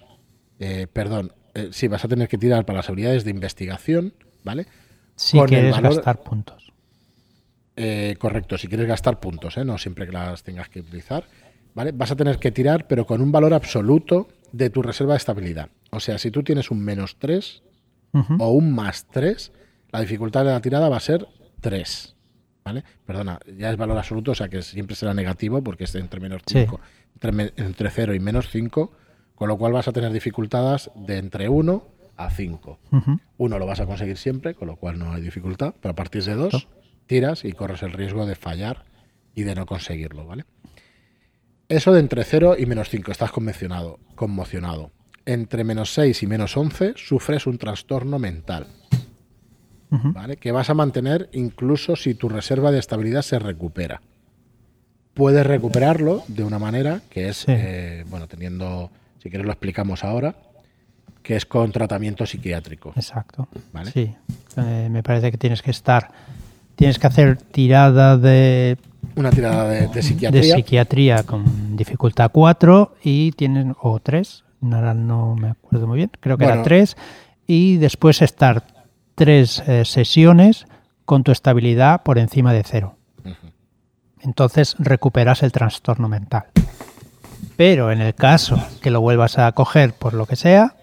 eh, 0.58 0.86
perdón, 0.90 1.32
eh, 1.54 1.68
sí, 1.72 1.88
vas 1.88 2.04
a 2.04 2.08
tener 2.08 2.28
que 2.28 2.38
tirar 2.38 2.64
para 2.64 2.78
las 2.78 2.88
habilidades 2.88 3.24
de 3.24 3.30
investigación, 3.30 4.14
¿vale? 4.42 4.66
Si 5.14 5.38
quieres 5.40 5.78
gastar 5.78 6.22
puntos. 6.22 6.72
Eh, 7.76 8.16
correcto, 8.18 8.56
si 8.56 8.68
quieres 8.68 8.86
gastar 8.86 9.18
puntos, 9.20 9.56
¿eh? 9.56 9.64
no 9.64 9.78
siempre 9.78 10.06
que 10.06 10.12
las 10.12 10.42
tengas 10.42 10.68
que 10.68 10.80
utilizar. 10.80 11.24
Vas 11.74 12.10
a 12.10 12.16
tener 12.16 12.38
que 12.38 12.52
tirar, 12.52 12.86
pero 12.86 13.06
con 13.06 13.20
un 13.20 13.32
valor 13.32 13.52
absoluto 13.52 14.28
de 14.52 14.70
tu 14.70 14.82
reserva 14.82 15.14
de 15.14 15.18
estabilidad. 15.18 15.70
O 15.90 16.00
sea, 16.00 16.18
si 16.18 16.30
tú 16.30 16.42
tienes 16.42 16.70
un 16.70 16.80
menos 16.80 17.16
3 17.18 17.62
o 18.38 18.50
un 18.52 18.72
más 18.72 19.06
3, 19.10 19.52
la 19.90 20.00
dificultad 20.00 20.44
de 20.44 20.52
la 20.52 20.60
tirada 20.60 20.88
va 20.88 20.96
a 20.96 21.00
ser 21.00 21.26
3. 21.60 22.16
¿Vale? 22.64 22.82
Perdona, 23.04 23.38
ya 23.58 23.70
es 23.70 23.76
valor 23.76 23.98
absoluto, 23.98 24.30
o 24.30 24.34
sea 24.34 24.48
que 24.48 24.62
siempre 24.62 24.96
será 24.96 25.12
negativo 25.12 25.62
porque 25.62 25.84
es 25.84 25.94
entre 25.96 26.18
menos 26.18 26.42
5, 26.46 26.80
entre, 27.20 27.90
0 27.90 28.14
y 28.14 28.20
menos 28.20 28.48
5, 28.48 28.92
con 29.34 29.48
lo 29.48 29.58
cual 29.58 29.72
vas 29.72 29.86
a 29.86 29.92
tener 29.92 30.12
dificultades 30.12 30.90
de 30.94 31.18
entre 31.18 31.48
1 31.48 31.86
a 32.16 32.30
5. 32.30 32.78
1 33.36 33.58
lo 33.58 33.66
vas 33.66 33.80
a 33.80 33.86
conseguir 33.86 34.16
siempre, 34.16 34.54
con 34.54 34.68
lo 34.68 34.76
cual 34.76 34.98
no 34.98 35.12
hay 35.12 35.20
dificultad, 35.20 35.74
pero 35.80 35.92
a 35.92 35.94
partir 35.94 36.24
de 36.24 36.34
2 36.34 36.68
tiras 37.06 37.44
y 37.44 37.52
corres 37.52 37.82
el 37.82 37.92
riesgo 37.92 38.24
de 38.24 38.34
fallar 38.34 38.84
y 39.34 39.42
de 39.42 39.54
no 39.54 39.66
conseguirlo, 39.66 40.24
¿vale? 40.26 40.44
Eso 41.68 41.92
de 41.92 42.00
entre 42.00 42.24
0 42.24 42.56
y 42.58 42.66
menos 42.66 42.88
5, 42.90 43.10
estás 43.10 43.30
conmocionado, 43.30 43.98
conmocionado. 44.14 44.90
Entre 45.26 45.64
menos 45.64 45.94
6 45.94 46.22
y 46.22 46.26
menos 46.26 46.56
11 46.56 46.94
sufres 46.96 47.46
un 47.46 47.58
trastorno 47.58 48.18
mental. 48.18 48.66
¿Vale? 49.90 50.38
Que 50.38 50.50
vas 50.50 50.70
a 50.70 50.74
mantener 50.74 51.30
incluso 51.32 51.94
si 51.94 52.14
tu 52.14 52.28
reserva 52.28 52.72
de 52.72 52.80
estabilidad 52.80 53.22
se 53.22 53.38
recupera. 53.38 54.02
Puedes 55.14 55.46
recuperarlo 55.46 56.24
de 56.26 56.42
una 56.42 56.58
manera 56.58 57.00
que 57.08 57.28
es, 57.28 57.44
eh, 57.46 58.04
bueno, 58.08 58.26
teniendo, 58.26 58.90
si 59.22 59.30
quieres 59.30 59.46
lo 59.46 59.52
explicamos 59.52 60.02
ahora, 60.02 60.34
que 61.22 61.36
es 61.36 61.46
con 61.46 61.70
tratamiento 61.70 62.26
psiquiátrico. 62.26 62.92
Exacto. 62.96 63.46
Sí, 63.92 64.14
eh, 64.56 64.88
me 64.90 65.04
parece 65.04 65.30
que 65.30 65.38
tienes 65.38 65.62
que 65.62 65.70
estar, 65.70 66.10
tienes 66.74 66.98
que 66.98 67.06
hacer 67.06 67.36
tirada 67.36 68.18
de 68.18 68.76
una 69.16 69.30
tirada 69.30 69.68
de, 69.68 70.02
psiquiatría. 70.02 70.40
De 70.40 70.56
psiquiatría 70.56 71.22
con 71.22 71.76
dificultad 71.76 72.30
4 72.32 72.96
y 73.02 73.32
tienen, 73.32 73.74
o 73.80 74.00
3, 74.00 74.44
ahora 74.72 74.94
no 74.94 75.36
me 75.36 75.50
acuerdo 75.50 75.86
muy 75.86 75.98
bien, 75.98 76.10
creo 76.20 76.36
que 76.38 76.44
era 76.44 76.62
3, 76.62 76.96
y 77.46 77.76
después 77.76 78.22
estar 78.22 78.64
3 79.14 79.62
eh, 79.66 79.84
sesiones 79.84 80.66
con 81.04 81.22
tu 81.22 81.32
estabilidad 81.32 82.02
por 82.02 82.18
encima 82.18 82.52
de 82.52 82.62
0. 82.64 82.96
Entonces 84.20 84.74
recuperas 84.78 85.42
el 85.42 85.52
trastorno 85.52 86.08
mental. 86.08 86.44
Pero 87.56 87.92
en 87.92 88.00
el 88.00 88.14
caso 88.14 88.58
que 88.80 88.90
lo 88.90 89.02
vuelvas 89.02 89.38
a 89.38 89.52
coger 89.52 89.92
por 89.92 90.14
lo 90.14 90.24
que 90.26 90.34
sea, 90.34 90.74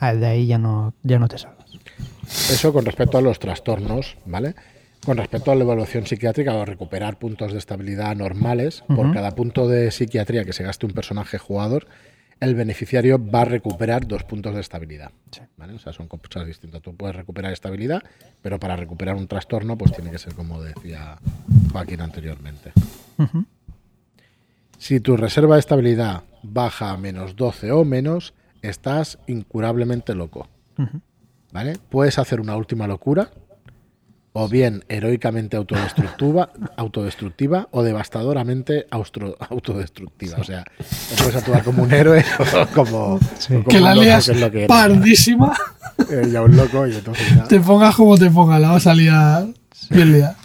de 0.00 0.26
ahí 0.26 0.46
ya 0.46 0.58
no, 0.58 0.92
ya 1.02 1.18
no 1.18 1.28
te 1.28 1.38
salvas. 1.38 1.70
Eso 2.50 2.72
con 2.72 2.84
respecto 2.84 3.16
a 3.16 3.22
los 3.22 3.38
trastornos, 3.38 4.16
¿vale? 4.26 4.54
Con 5.04 5.18
respecto 5.18 5.50
a 5.52 5.54
la 5.54 5.64
evaluación 5.64 6.06
psiquiátrica 6.06 6.54
o 6.54 6.64
recuperar 6.64 7.18
puntos 7.18 7.52
de 7.52 7.58
estabilidad 7.58 8.16
normales, 8.16 8.82
por 8.88 9.12
cada 9.12 9.32
punto 9.32 9.68
de 9.68 9.90
psiquiatría 9.90 10.44
que 10.44 10.52
se 10.52 10.64
gaste 10.64 10.86
un 10.86 10.92
personaje 10.92 11.36
jugador, 11.36 11.86
el 12.40 12.54
beneficiario 12.54 13.18
va 13.18 13.42
a 13.42 13.44
recuperar 13.44 14.06
dos 14.06 14.24
puntos 14.24 14.54
de 14.54 14.60
estabilidad. 14.60 15.12
O 15.30 15.78
sea, 15.78 15.92
son 15.92 16.08
cosas 16.08 16.46
distintas. 16.46 16.80
Tú 16.82 16.96
puedes 16.96 17.14
recuperar 17.14 17.52
estabilidad, 17.52 18.02
pero 18.40 18.58
para 18.58 18.76
recuperar 18.76 19.16
un 19.16 19.28
trastorno, 19.28 19.76
pues 19.76 19.92
tiene 19.92 20.10
que 20.10 20.18
ser 20.18 20.34
como 20.34 20.62
decía 20.62 21.18
Joaquín 21.72 22.00
anteriormente. 22.00 22.72
Si 24.78 25.00
tu 25.00 25.16
reserva 25.16 25.56
de 25.56 25.60
estabilidad 25.60 26.22
baja 26.42 26.90
a 26.90 26.96
menos 26.96 27.36
12 27.36 27.72
o 27.72 27.84
menos, 27.84 28.34
estás 28.62 29.18
incurablemente 29.26 30.14
loco. 30.14 30.48
¿Vale? 31.52 31.76
Puedes 31.88 32.18
hacer 32.18 32.40
una 32.40 32.56
última 32.56 32.88
locura, 32.88 33.30
o 34.36 34.48
bien 34.48 34.84
heroicamente 34.88 35.56
autodestructiva, 35.56 36.50
autodestructiva 36.76 37.68
o 37.70 37.82
devastadoramente 37.82 38.86
autodestructiva. 38.90 40.38
O 40.38 40.44
sea, 40.44 40.64
puedes 41.18 41.36
actuar 41.36 41.62
como 41.62 41.84
un 41.84 41.92
héroe 41.92 42.24
o 42.40 42.66
como, 42.74 43.20
que 43.68 43.80
la 43.80 43.94
lías 43.94 44.30
pardísima. 44.68 45.56
Eh, 46.10 46.28
ya 46.28 46.42
un 46.42 46.56
loco 46.56 46.88
y 46.88 46.96
entonces 46.96 47.24
Te 47.48 47.60
pongas 47.60 47.94
como 47.94 48.18
te 48.18 48.28
pongas, 48.28 48.60
la 48.60 48.72
vas 48.72 48.88
a 48.88 48.94
liar 48.94 49.46
bien 49.90 50.12
liada. 50.12 50.36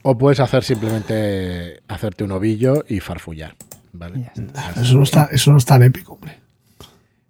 O 0.00 0.16
puedes 0.16 0.40
hacer 0.40 0.64
simplemente 0.64 1.82
hacerte 1.86 2.24
un 2.24 2.32
ovillo 2.32 2.82
y 2.88 3.00
farfullar. 3.00 3.54
¿vale? 3.92 4.32
Eso, 4.80 4.96
no 4.96 5.02
está, 5.02 5.28
eso 5.30 5.52
no 5.52 5.58
es 5.58 5.66
tan 5.66 5.82
épico, 5.82 6.14
hombre. 6.14 6.38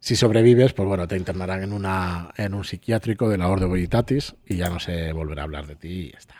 Si 0.00 0.16
sobrevives, 0.16 0.72
pues 0.72 0.88
bueno, 0.88 1.06
te 1.06 1.16
internarán 1.16 1.62
en, 1.62 1.74
una, 1.74 2.32
en 2.36 2.54
un 2.54 2.64
psiquiátrico 2.64 3.28
de 3.28 3.36
la 3.36 3.48
Orde 3.48 3.66
Volitatis 3.66 4.34
y 4.46 4.56
ya 4.56 4.70
no 4.70 4.80
se 4.80 5.12
volverá 5.12 5.42
a 5.42 5.44
hablar 5.44 5.66
de 5.66 5.76
ti 5.76 5.88
y 5.88 6.12
ya 6.12 6.18
está. 6.18 6.34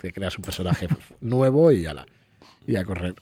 Te 0.00 0.12
creas 0.12 0.36
un 0.36 0.42
personaje 0.42 0.88
nuevo 1.20 1.70
y 1.70 1.82
ya 1.82 1.94
la, 1.94 2.06
y 2.66 2.74
a 2.74 2.84
correr. 2.84 3.14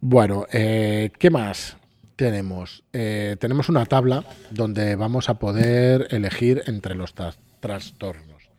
Bueno, 0.00 0.46
eh, 0.52 1.12
¿qué 1.16 1.30
más 1.30 1.76
tenemos? 2.16 2.82
Eh, 2.92 3.36
tenemos 3.38 3.68
una 3.68 3.86
tabla 3.86 4.24
donde 4.50 4.96
vamos 4.96 5.28
a 5.28 5.34
poder 5.34 6.08
elegir 6.10 6.62
entre 6.66 6.96
los 6.96 7.14
trastornos. 7.60 8.50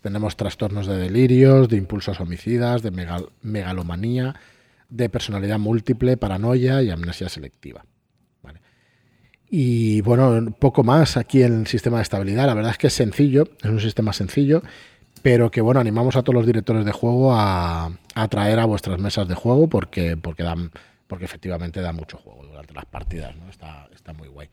Tenemos 0.00 0.36
trastornos 0.36 0.86
de 0.86 0.96
delirios, 0.96 1.68
de 1.68 1.76
impulsos 1.76 2.20
homicidas, 2.20 2.82
de 2.82 2.92
megalomanía, 3.42 4.36
de 4.88 5.08
personalidad 5.08 5.58
múltiple, 5.58 6.16
paranoia 6.16 6.82
y 6.82 6.90
amnesia 6.90 7.28
selectiva. 7.28 7.84
Y 9.50 10.00
bueno, 10.02 10.54
poco 10.58 10.84
más 10.84 11.16
aquí 11.16 11.42
en 11.42 11.60
el 11.60 11.66
sistema 11.66 11.96
de 11.96 12.04
estabilidad. 12.04 12.46
La 12.46 12.54
verdad 12.54 12.70
es 12.70 12.78
que 12.78 12.86
es 12.86 12.92
sencillo, 12.92 13.48
es 13.60 13.68
un 13.68 13.80
sistema 13.80 14.12
sencillo, 14.12 14.62
pero 15.22 15.50
que 15.50 15.60
bueno, 15.60 15.80
animamos 15.80 16.14
a 16.14 16.22
todos 16.22 16.36
los 16.36 16.46
directores 16.46 16.84
de 16.84 16.92
juego 16.92 17.34
a, 17.34 17.90
a 18.14 18.28
traer 18.28 18.60
a 18.60 18.64
vuestras 18.64 19.00
mesas 19.00 19.26
de 19.26 19.34
juego 19.34 19.68
porque, 19.68 20.16
porque, 20.16 20.44
dan, 20.44 20.70
porque 21.08 21.24
efectivamente 21.24 21.80
da 21.80 21.92
mucho 21.92 22.16
juego 22.16 22.46
durante 22.46 22.74
las 22.74 22.86
partidas. 22.86 23.34
¿no? 23.34 23.50
Está, 23.50 23.88
está 23.92 24.12
muy 24.12 24.28
guay. 24.28 24.48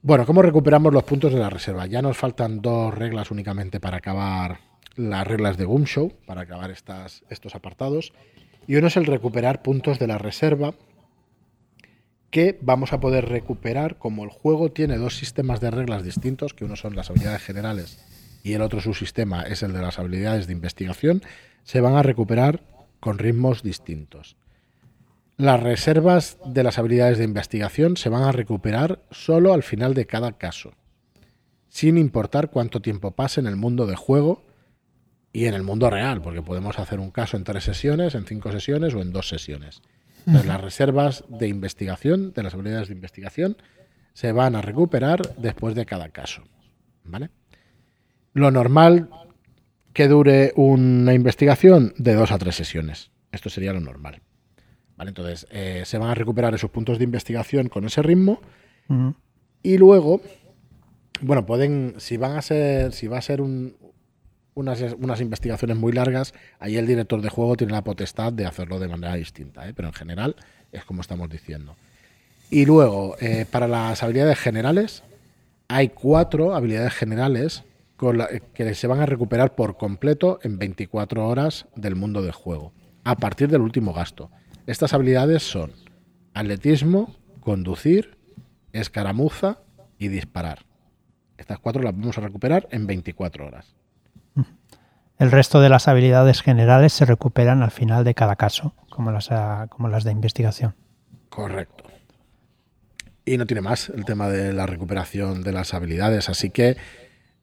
Bueno, 0.00 0.24
¿cómo 0.24 0.40
recuperamos 0.40 0.94
los 0.94 1.04
puntos 1.04 1.32
de 1.34 1.40
la 1.40 1.50
reserva? 1.50 1.84
Ya 1.86 2.00
nos 2.00 2.16
faltan 2.16 2.62
dos 2.62 2.94
reglas 2.94 3.30
únicamente 3.30 3.78
para 3.78 3.98
acabar 3.98 4.60
las 4.96 5.26
reglas 5.26 5.58
de 5.58 5.66
Boom 5.66 5.84
Show, 5.84 6.14
para 6.24 6.42
acabar 6.42 6.70
estas, 6.70 7.24
estos 7.28 7.54
apartados. 7.54 8.14
Y 8.66 8.76
uno 8.76 8.86
es 8.86 8.96
el 8.96 9.06
recuperar 9.06 9.60
puntos 9.60 9.98
de 9.98 10.06
la 10.06 10.16
reserva 10.16 10.74
que 12.30 12.58
vamos 12.60 12.92
a 12.92 13.00
poder 13.00 13.28
recuperar 13.28 13.96
como 13.98 14.24
el 14.24 14.30
juego 14.30 14.70
tiene 14.70 14.98
dos 14.98 15.16
sistemas 15.16 15.60
de 15.60 15.70
reglas 15.70 16.02
distintos, 16.02 16.54
que 16.54 16.64
uno 16.64 16.76
son 16.76 16.94
las 16.94 17.10
habilidades 17.10 17.42
generales 17.42 17.98
y 18.42 18.52
el 18.52 18.62
otro 18.62 18.80
subsistema 18.80 19.42
es 19.42 19.62
el 19.62 19.72
de 19.72 19.82
las 19.82 19.98
habilidades 19.98 20.46
de 20.46 20.52
investigación, 20.52 21.22
se 21.64 21.80
van 21.80 21.96
a 21.96 22.02
recuperar 22.02 22.62
con 23.00 23.18
ritmos 23.18 23.62
distintos. 23.62 24.36
Las 25.36 25.62
reservas 25.62 26.38
de 26.44 26.62
las 26.62 26.78
habilidades 26.78 27.18
de 27.18 27.24
investigación 27.24 27.96
se 27.96 28.08
van 28.08 28.22
a 28.22 28.32
recuperar 28.32 29.02
solo 29.10 29.52
al 29.52 29.62
final 29.62 29.94
de 29.94 30.06
cada 30.06 30.32
caso, 30.32 30.72
sin 31.68 31.96
importar 31.96 32.50
cuánto 32.50 32.80
tiempo 32.80 33.12
pase 33.12 33.40
en 33.40 33.46
el 33.46 33.56
mundo 33.56 33.86
de 33.86 33.96
juego 33.96 34.44
y 35.32 35.46
en 35.46 35.54
el 35.54 35.62
mundo 35.62 35.90
real, 35.90 36.22
porque 36.22 36.42
podemos 36.42 36.78
hacer 36.78 36.98
un 37.00 37.10
caso 37.10 37.36
en 37.36 37.44
tres 37.44 37.64
sesiones, 37.64 38.14
en 38.14 38.24
cinco 38.24 38.50
sesiones 38.50 38.94
o 38.94 39.00
en 39.00 39.12
dos 39.12 39.28
sesiones 39.28 39.82
las 40.32 40.60
reservas 40.60 41.24
de 41.28 41.48
investigación, 41.48 42.32
de 42.32 42.42
las 42.42 42.54
habilidades 42.54 42.88
de 42.88 42.94
investigación, 42.94 43.56
se 44.12 44.32
van 44.32 44.56
a 44.56 44.62
recuperar 44.62 45.36
después 45.36 45.74
de 45.74 45.86
cada 45.86 46.08
caso. 46.10 46.42
¿Vale? 47.04 47.30
Lo 48.34 48.50
normal 48.50 49.10
que 49.92 50.08
dure 50.08 50.52
una 50.56 51.14
investigación 51.14 51.94
de 51.96 52.14
dos 52.14 52.30
a 52.30 52.38
tres 52.38 52.54
sesiones. 52.54 53.10
Esto 53.32 53.50
sería 53.50 53.72
lo 53.72 53.80
normal. 53.80 54.20
¿Vale? 54.96 55.10
Entonces, 55.10 55.46
eh, 55.50 55.82
se 55.84 55.98
van 55.98 56.10
a 56.10 56.14
recuperar 56.14 56.54
esos 56.54 56.70
puntos 56.70 56.98
de 56.98 57.04
investigación 57.04 57.68
con 57.68 57.84
ese 57.84 58.02
ritmo. 58.02 58.40
Y 59.62 59.76
luego, 59.76 60.22
bueno, 61.20 61.44
pueden, 61.44 61.94
si 61.98 62.16
van 62.16 62.36
a 62.36 62.42
ser, 62.42 62.92
si 62.92 63.06
va 63.06 63.18
a 63.18 63.22
ser 63.22 63.40
un, 63.40 63.76
unas, 64.58 65.20
investigaciones 65.20 65.76
muy 65.76 65.92
largas, 65.92 66.34
ahí 66.58 66.76
el 66.76 66.86
director 66.86 67.22
de 67.22 67.28
juego 67.28 67.56
tiene 67.56 67.72
la 67.72 67.84
potestad 67.84 68.32
de 68.32 68.46
hacerlo 68.46 68.78
de 68.78 68.88
manera 68.88 69.14
distinta, 69.14 69.68
¿eh? 69.68 69.72
pero 69.74 69.88
en 69.88 69.94
general 69.94 70.36
es 70.72 70.84
como 70.84 71.00
estamos 71.00 71.28
diciendo. 71.30 71.76
Y 72.50 72.66
luego, 72.66 73.16
eh, 73.20 73.46
para 73.50 73.68
las 73.68 74.02
habilidades 74.02 74.38
generales, 74.38 75.02
hay 75.68 75.88
cuatro 75.88 76.54
habilidades 76.54 76.94
generales 76.94 77.64
que 78.54 78.74
se 78.74 78.86
van 78.86 79.00
a 79.00 79.06
recuperar 79.06 79.54
por 79.54 79.76
completo 79.76 80.38
en 80.42 80.58
24 80.58 81.26
horas 81.26 81.66
del 81.74 81.96
mundo 81.96 82.22
del 82.22 82.32
juego, 82.32 82.72
a 83.04 83.16
partir 83.16 83.48
del 83.48 83.60
último 83.60 83.92
gasto. 83.92 84.30
Estas 84.66 84.92
habilidades 84.92 85.42
son 85.42 85.72
atletismo, 86.32 87.16
conducir, 87.40 88.16
escaramuza 88.72 89.58
y 89.98 90.08
disparar. 90.08 90.64
Estas 91.36 91.58
cuatro 91.58 91.82
las 91.82 91.96
vamos 91.96 92.16
a 92.18 92.20
recuperar 92.20 92.68
en 92.70 92.86
24 92.86 93.46
horas. 93.46 93.74
El 95.18 95.32
resto 95.32 95.60
de 95.60 95.68
las 95.68 95.88
habilidades 95.88 96.42
generales 96.42 96.92
se 96.92 97.04
recuperan 97.04 97.62
al 97.62 97.72
final 97.72 98.04
de 98.04 98.14
cada 98.14 98.36
caso, 98.36 98.74
como 98.88 99.10
las, 99.10 99.32
ah, 99.32 99.66
como 99.68 99.88
las 99.88 100.04
de 100.04 100.12
investigación. 100.12 100.74
Correcto. 101.28 101.84
Y 103.24 103.36
no 103.36 103.44
tiene 103.44 103.60
más 103.60 103.88
el 103.88 104.04
tema 104.04 104.28
de 104.28 104.52
la 104.52 104.66
recuperación 104.66 105.42
de 105.42 105.52
las 105.52 105.74
habilidades, 105.74 106.28
así 106.28 106.50
que 106.50 106.76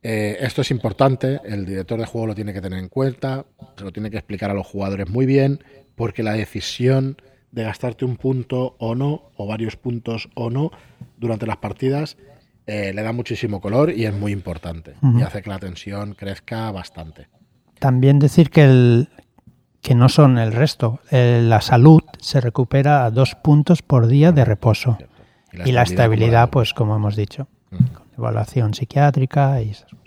eh, 0.04 0.38
esto 0.40 0.62
es 0.62 0.72
importante, 0.72 1.42
el 1.44 1.66
director 1.66 2.00
de 2.00 2.06
juego 2.06 2.28
lo 2.28 2.36
tiene 2.36 2.54
que 2.54 2.62
tener 2.62 2.80
en 2.80 2.90
cuenta, 2.90 3.46
se 3.78 3.84
lo 3.84 3.92
tiene 3.92 4.10
que 4.10 4.18
explicar 4.18 4.52
a 4.52 4.54
los 4.54 4.66
jugadores 4.66 5.10
muy 5.10 5.26
bien, 5.26 5.64
porque 5.96 6.24
la 6.24 6.34
decisión 6.34 7.18
de 7.52 7.64
gastarte 7.64 8.06
un 8.06 8.16
punto 8.16 8.76
o 8.80 8.96
no, 8.96 9.32
o 9.36 9.48
varios 9.48 9.76
puntos 9.76 10.30
o 10.36 10.50
no, 10.50 10.72
durante 11.18 11.46
las 11.46 11.58
partidas, 11.58 12.18
eh, 12.68 12.94
le 12.94 13.02
da 13.02 13.12
muchísimo 13.12 13.62
color 13.62 13.92
y 13.92 14.06
es 14.06 14.14
muy 14.14 14.32
importante. 14.32 14.94
Y 15.18 15.22
hace 15.22 15.42
que 15.42 15.50
la 15.50 15.60
tensión 15.60 16.14
crezca 16.14 16.72
bastante. 16.72 17.28
También 17.80 18.20
decir 18.20 18.50
que, 18.50 18.64
el, 18.64 19.10
que 19.82 19.96
no 19.96 20.10
son 20.10 20.38
el 20.38 20.52
resto. 20.52 21.00
la 21.12 21.62
salud 21.62 22.02
se 22.20 22.42
recupera 22.42 23.06
a 23.06 23.12
dos 23.12 23.36
puntos 23.36 23.82
por 23.82 24.08
día 24.08 24.32
de 24.32 24.46
reposo. 24.46 24.98
Y 25.66 25.72
la, 25.72 25.84
estabilidad, 25.84 26.50
pues 26.50 26.74
como 26.74 26.96
hemos 26.96 27.16
dicho, 27.16 27.48
con 27.70 28.08
evaluación 28.18 28.74
psiquiátrica 28.74 29.62
y 29.62 29.70
esas 29.70 29.92
cosas. 29.92 30.06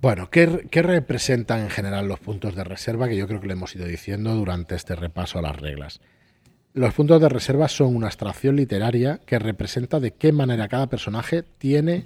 Bueno, 0.00 0.30
¿qué, 0.30 0.68
¿qué, 0.70 0.82
representan 0.82 1.60
en 1.60 1.70
general 1.70 2.06
los 2.06 2.20
puntos 2.20 2.54
de 2.54 2.62
reserva? 2.62 3.08
Que 3.08 3.16
yo 3.16 3.26
creo 3.26 3.40
que 3.40 3.48
lo 3.48 3.54
hemos 3.54 3.74
ido 3.74 3.86
diciendo 3.86 4.34
durante 4.34 4.76
este 4.76 4.94
repaso 4.94 5.40
a 5.40 5.42
las 5.42 5.56
reglas. 5.56 6.00
Los 6.74 6.94
puntos 6.94 7.20
de 7.20 7.28
reserva 7.28 7.66
son 7.66 7.96
una 7.96 8.06
abstracción 8.06 8.54
literaria 8.54 9.20
que 9.26 9.40
representa 9.40 9.98
de 9.98 10.12
qué 10.12 10.30
manera 10.30 10.68
cada 10.68 10.86
personaje 10.86 11.42
tiene 11.42 12.04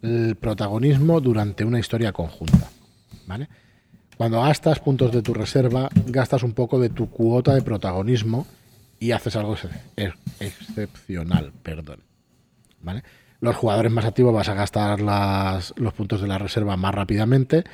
el 0.00 0.36
protagonismo 0.36 1.20
durante 1.20 1.64
una 1.64 1.78
historia 1.78 2.12
conjunta. 2.12 2.70
Cuando 4.16 4.42
gastas 4.42 4.80
puntos 4.80 5.12
de 5.12 5.22
tu 5.22 5.32
reserva, 5.32 5.88
gastas 6.06 6.42
un 6.42 6.52
poco 6.52 6.80
de 6.80 6.88
tu 6.88 7.08
cuota 7.08 7.54
de 7.54 7.62
protagonismo 7.62 8.46
y 8.98 9.12
haces 9.12 9.36
algo 9.36 9.56
excepcional, 10.40 11.52
perdón. 11.62 12.02
¿Vale? 12.80 13.04
Los 13.40 13.54
jugadores 13.54 13.92
más 13.92 14.04
activos 14.04 14.34
vas 14.34 14.48
a 14.48 14.54
gastar 14.54 15.00
los 15.00 15.94
puntos 15.94 16.20
de 16.20 16.26
la 16.26 16.38
reserva 16.38 16.76
más 16.76 16.94
rápidamente 16.94 17.64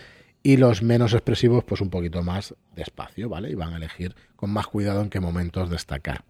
y 0.43 0.59
los 0.59 0.83
menos 0.83 1.15
expresivos 1.15 1.65
pues 1.65 1.81
un 1.81 1.89
poquito 1.89 2.23
más 2.23 2.55
despacio, 2.77 3.31
¿vale? 3.31 3.51
Y 3.51 3.55
van 3.55 3.73
a 3.73 3.77
elegir 3.79 4.15
con 4.37 4.51
más 4.51 4.67
cuidado 4.67 5.01
en 5.01 5.09
qué 5.09 5.21
momentos 5.21 5.71
destacar. 5.71 6.25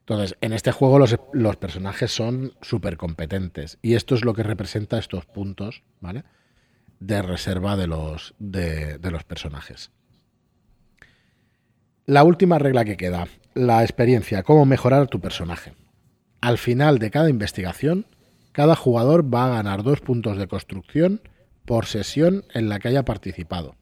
Entonces, 0.00 0.36
en 0.40 0.52
este 0.52 0.70
juego 0.70 1.00
los, 1.00 1.18
los 1.32 1.56
personajes 1.56 2.12
son 2.12 2.52
súper 2.62 2.96
competentes 2.96 3.78
y 3.82 3.94
esto 3.94 4.14
es 4.14 4.24
lo 4.24 4.34
que 4.34 4.44
representa 4.44 4.98
estos 4.98 5.26
puntos, 5.26 5.82
¿vale? 6.00 6.22
De 7.06 7.20
reserva 7.22 7.76
de 7.76 7.86
los, 7.86 8.34
de, 8.38 8.98
los 9.10 9.24
personajes. 9.24 9.90
La 12.06 12.24
última 12.24 12.58
regla 12.58 12.84
que 12.84 12.96
queda, 12.96 13.26
la 13.54 13.82
experiencia, 13.82 14.42
cómo 14.42 14.64
mejorar 14.64 15.08
tu 15.08 15.20
personaje. 15.20 15.74
Al 16.40 16.58
final 16.58 16.98
de 16.98 17.10
cada 17.10 17.30
investigación, 17.30 18.06
cada 18.52 18.76
jugador 18.76 19.32
va 19.32 19.46
a 19.46 19.56
ganar 19.56 19.82
dos 19.82 20.00
puntos 20.00 20.36
de 20.36 20.46
construcción 20.46 21.20
por 21.64 21.86
sesión 21.86 22.44
en 22.54 22.68
la 22.68 22.78
que 22.78 22.88
haya 22.88 23.04
participado. 23.04 23.76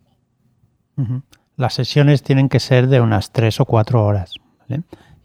Las 1.56 1.74
sesiones 1.74 2.22
tienen 2.22 2.48
que 2.48 2.60
ser 2.60 2.88
de 2.88 3.00
unas 3.00 3.32
tres 3.32 3.58
o 3.58 3.64
cuatro 3.64 4.04
horas. 4.04 4.34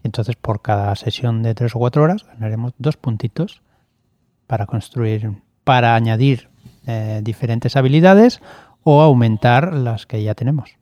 Entonces, 0.02 0.36
por 0.36 0.62
cada 0.62 0.94
sesión 0.96 1.42
de 1.42 1.54
tres 1.54 1.76
o 1.76 1.78
cuatro 1.78 2.02
horas, 2.02 2.24
ganaremos 2.24 2.72
dos 2.78 2.96
puntitos 2.96 3.62
para 4.46 4.66
construir, 4.66 5.32
para 5.64 5.94
añadir 5.94 6.48
eh, 6.86 7.20
diferentes 7.22 7.76
habilidades 7.76 8.40
o 8.82 9.02
aumentar 9.02 9.74
las 9.74 10.06
que 10.06 10.22
ya 10.22 10.34
tenemos. 10.34 10.76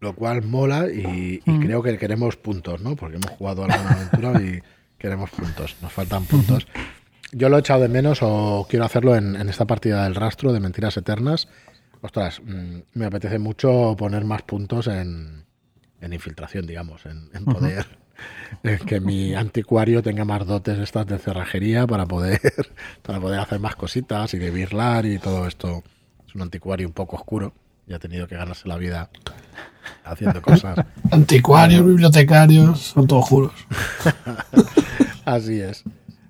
Lo 0.00 0.14
cual 0.14 0.42
mola 0.42 0.88
y, 0.90 1.40
mm. 1.44 1.60
creo 1.60 1.82
que 1.82 1.98
queremos 1.98 2.36
puntos, 2.36 2.80
¿no? 2.80 2.96
Porque 2.96 3.16
hemos 3.16 3.30
jugado 3.32 3.64
a 3.64 3.68
la 3.68 3.74
aventura 3.74 4.40
y 4.40 4.60
queremos 4.98 5.30
puntos, 5.30 5.76
nos 5.82 5.92
faltan 5.92 6.24
puntos. 6.24 6.66
Yo 7.32 7.48
lo 7.48 7.56
he 7.56 7.60
echado 7.60 7.82
de 7.82 7.88
menos 7.88 8.20
o 8.22 8.66
quiero 8.68 8.84
hacerlo 8.84 9.14
en, 9.14 9.36
esta 9.48 9.66
partida 9.66 10.04
del 10.04 10.14
rastro 10.14 10.52
de 10.52 10.60
Mentiras 10.60 10.96
Eternas, 10.96 11.48
ostras, 12.00 12.40
mm, 12.44 12.80
me 12.94 13.06
apetece 13.06 13.38
mucho 13.38 13.94
poner 13.96 14.24
más 14.24 14.42
puntos 14.42 14.86
en, 14.88 15.44
en 16.00 16.12
infiltración, 16.12 16.66
digamos, 16.66 17.06
en, 17.06 17.44
poder 17.44 17.86
que 18.86 19.00
mi 19.00 19.34
anticuario 19.34 20.02
tenga 20.02 20.24
más 20.24 20.46
dotes 20.46 20.78
estas 20.78 21.06
de 21.06 21.18
cerrajería 21.18 21.86
para 21.86 22.06
poder 22.06 22.40
para 23.02 23.20
poder 23.20 23.40
hacer 23.40 23.58
más 23.58 23.76
cositas 23.76 24.34
y 24.34 24.38
de 24.38 24.50
birlar 24.50 25.06
y 25.06 25.18
todo 25.18 25.46
esto. 25.46 25.82
Es 26.26 26.34
un 26.34 26.42
anticuario 26.42 26.86
un 26.86 26.92
poco 26.92 27.16
oscuro 27.16 27.52
y 27.86 27.92
ha 27.94 27.98
tenido 27.98 28.28
que 28.28 28.36
ganarse 28.36 28.68
la 28.68 28.76
vida 28.76 29.10
haciendo 30.04 30.40
cosas. 30.42 30.78
Anticuarios, 31.10 31.84
bibliotecarios, 31.84 32.80
son 32.80 33.06
todos 33.06 33.24
juros. 33.24 33.52
Así 35.24 35.60
es. 35.60 35.84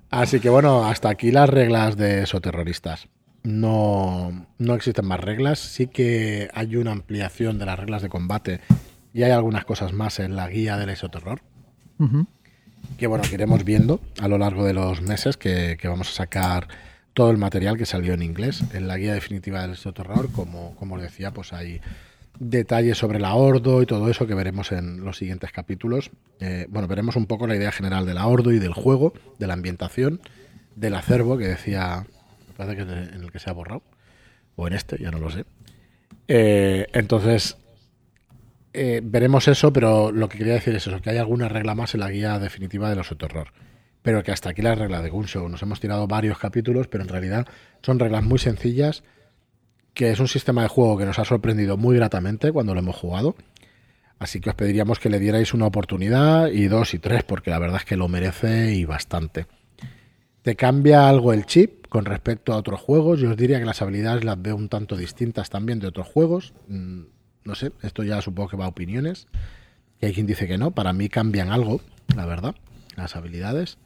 Así 0.09 0.39
que 0.39 0.49
bueno, 0.49 0.85
hasta 0.85 1.09
aquí 1.09 1.31
las 1.31 1.49
reglas 1.49 1.97
de 1.97 2.23
esoterroristas. 2.23 3.07
No, 3.43 4.47
no 4.57 4.73
existen 4.75 5.05
más 5.05 5.19
reglas. 5.19 5.59
Sí 5.59 5.87
que 5.87 6.49
hay 6.53 6.75
una 6.75 6.91
ampliación 6.91 7.59
de 7.59 7.65
las 7.65 7.79
reglas 7.79 8.01
de 8.01 8.09
combate 8.09 8.61
y 9.13 9.23
hay 9.23 9.31
algunas 9.31 9.65
cosas 9.65 9.93
más 9.93 10.19
en 10.19 10.35
la 10.35 10.47
guía 10.47 10.77
del 10.77 10.89
Que 12.97 13.07
bueno, 13.07 13.23
que 13.27 13.35
iremos 13.35 13.63
viendo 13.63 13.99
a 14.19 14.27
lo 14.27 14.37
largo 14.37 14.65
de 14.65 14.73
los 14.73 15.01
meses 15.01 15.37
que, 15.37 15.77
vamos 15.83 16.09
a 16.09 16.13
sacar 16.13 16.67
todo 17.13 17.31
el 17.31 17.37
material 17.37 17.77
que 17.77 17.85
salió 17.85 18.13
en 18.13 18.21
inglés. 18.21 18.63
En 18.73 18.87
la 18.87 18.97
guía 18.97 19.13
definitiva 19.13 19.61
del 19.61 19.71
esoterror, 19.71 20.31
como, 20.31 20.75
como 20.75 20.95
os 20.95 21.01
decía, 21.01 21.31
pues 21.31 21.53
hay 21.53 21.81
detalles 22.39 22.97
sobre 22.97 23.19
la 23.19 23.35
Ordo 23.35 23.81
y 23.81 23.85
todo 23.85 24.09
eso 24.09 24.25
que 24.25 24.33
veremos 24.33 24.71
en 24.71 25.03
los 25.03 25.17
siguientes 25.17 25.51
capítulos. 25.51 26.11
Eh, 26.39 26.65
bueno, 26.69 26.87
veremos 26.87 27.15
un 27.15 27.27
poco 27.27 27.45
la 27.45 27.55
idea 27.55 27.71
general 27.71 28.05
de 28.05 28.13
la 28.13 28.25
Ordo 28.25 28.51
y 28.51 28.59
del 28.59 28.73
juego, 28.73 29.13
de 29.37 29.47
la 29.47 29.53
ambientación, 29.53 30.21
del 30.75 30.95
acervo 30.95 31.37
que 31.37 31.47
decía, 31.47 32.05
me 32.47 32.53
parece 32.55 32.77
que 32.77 32.91
en 32.91 33.23
el 33.23 33.31
que 33.31 33.39
se 33.39 33.49
ha 33.49 33.53
borrado, 33.53 33.83
o 34.55 34.67
en 34.67 34.73
este, 34.73 34.97
ya 34.97 35.11
no 35.11 35.19
lo 35.19 35.29
sé. 35.29 35.45
Eh, 36.27 36.87
entonces, 36.93 37.57
eh, 38.73 39.01
veremos 39.03 39.47
eso, 39.47 39.73
pero 39.73 40.11
lo 40.11 40.29
que 40.29 40.37
quería 40.37 40.53
decir 40.53 40.75
es 40.75 40.87
eso, 40.87 41.01
que 41.01 41.09
hay 41.09 41.17
alguna 41.17 41.49
regla 41.49 41.75
más 41.75 41.93
en 41.93 41.99
la 42.01 42.09
guía 42.09 42.39
definitiva 42.39 42.89
de 42.89 42.95
los 42.95 43.09
terror. 43.17 43.49
Pero 44.01 44.23
que 44.23 44.31
hasta 44.31 44.49
aquí 44.49 44.61
la 44.61 44.75
regla 44.75 45.01
de 45.01 45.09
Gunshow. 45.09 45.47
Nos 45.47 45.61
hemos 45.61 45.79
tirado 45.79 46.07
varios 46.07 46.39
capítulos, 46.39 46.87
pero 46.87 47.03
en 47.03 47.09
realidad 47.09 47.47
son 47.81 47.99
reglas 47.99 48.23
muy 48.23 48.39
sencillas 48.39 49.03
que 49.93 50.11
es 50.11 50.19
un 50.19 50.27
sistema 50.27 50.63
de 50.63 50.67
juego 50.69 50.97
que 50.97 51.05
nos 51.05 51.19
ha 51.19 51.25
sorprendido 51.25 51.77
muy 51.77 51.95
gratamente 51.95 52.51
cuando 52.51 52.73
lo 52.73 52.79
hemos 52.79 52.95
jugado. 52.95 53.35
Así 54.19 54.39
que 54.39 54.49
os 54.51 54.55
pediríamos 54.55 54.99
que 54.99 55.09
le 55.09 55.19
dierais 55.19 55.53
una 55.53 55.65
oportunidad 55.65 56.47
y 56.47 56.67
dos 56.67 56.93
y 56.93 56.99
tres, 56.99 57.23
porque 57.23 57.49
la 57.49 57.59
verdad 57.59 57.77
es 57.77 57.85
que 57.85 57.97
lo 57.97 58.07
merece 58.07 58.73
y 58.73 58.85
bastante. 58.85 59.47
Te 60.43 60.55
cambia 60.55 61.09
algo 61.09 61.33
el 61.33 61.45
chip 61.45 61.87
con 61.87 62.05
respecto 62.05 62.53
a 62.53 62.57
otros 62.57 62.79
juegos. 62.79 63.19
Yo 63.19 63.31
os 63.31 63.37
diría 63.37 63.59
que 63.59 63.65
las 63.65 63.81
habilidades 63.81 64.23
las 64.23 64.41
veo 64.41 64.55
un 64.55 64.69
tanto 64.69 64.95
distintas 64.95 65.49
también 65.49 65.79
de 65.79 65.87
otros 65.87 66.07
juegos. 66.07 66.53
No 67.43 67.55
sé, 67.55 67.71
esto 67.81 68.03
ya 68.03 68.21
supongo 68.21 68.49
que 68.49 68.57
va 68.57 68.65
a 68.65 68.69
opiniones. 68.69 69.27
Y 69.99 70.05
hay 70.05 70.13
quien 70.13 70.27
dice 70.27 70.47
que 70.47 70.57
no. 70.57 70.71
Para 70.71 70.93
mí 70.93 71.09
cambian 71.09 71.49
algo, 71.49 71.81
la 72.15 72.25
verdad, 72.25 72.55
las 72.95 73.15
habilidades 73.15 73.77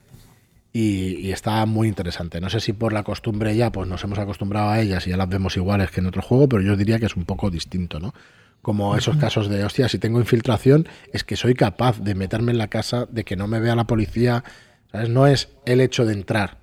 y, 0.77 1.31
está 1.31 1.65
muy 1.65 1.87
interesante. 1.87 2.41
No 2.41 2.49
sé 2.49 2.59
si 2.59 2.73
por 2.73 2.91
la 2.91 3.03
costumbre 3.03 3.55
ya, 3.55 3.71
pues 3.71 3.87
nos 3.87 4.03
hemos 4.03 4.19
acostumbrado 4.19 4.71
a 4.71 4.81
ellas 4.81 5.07
y 5.07 5.11
ya 5.11 5.17
las 5.17 5.29
vemos 5.29 5.55
iguales 5.55 5.89
que 5.89 6.01
en 6.01 6.07
otro 6.07 6.21
juego, 6.21 6.49
pero 6.49 6.61
yo 6.61 6.75
diría 6.75 6.99
que 6.99 7.05
es 7.05 7.15
un 7.15 7.23
poco 7.23 7.49
distinto, 7.49 8.01
¿no? 8.01 8.13
Como 8.61 8.97
esos 8.97 9.15
casos 9.15 9.47
de, 9.47 9.63
hostia, 9.63 9.87
si 9.87 9.99
tengo 9.99 10.19
infiltración, 10.19 10.85
es 11.13 11.23
que 11.23 11.37
soy 11.37 11.53
capaz 11.53 12.01
de 12.01 12.13
meterme 12.13 12.51
en 12.51 12.57
la 12.57 12.67
casa, 12.67 13.05
de 13.05 13.23
que 13.23 13.37
no 13.37 13.47
me 13.47 13.61
vea 13.61 13.73
la 13.73 13.87
policía, 13.87 14.43
¿sabes? 14.91 15.07
No 15.07 15.27
es 15.27 15.47
el 15.65 15.79
hecho 15.79 16.03
de 16.05 16.11
entrar, 16.11 16.57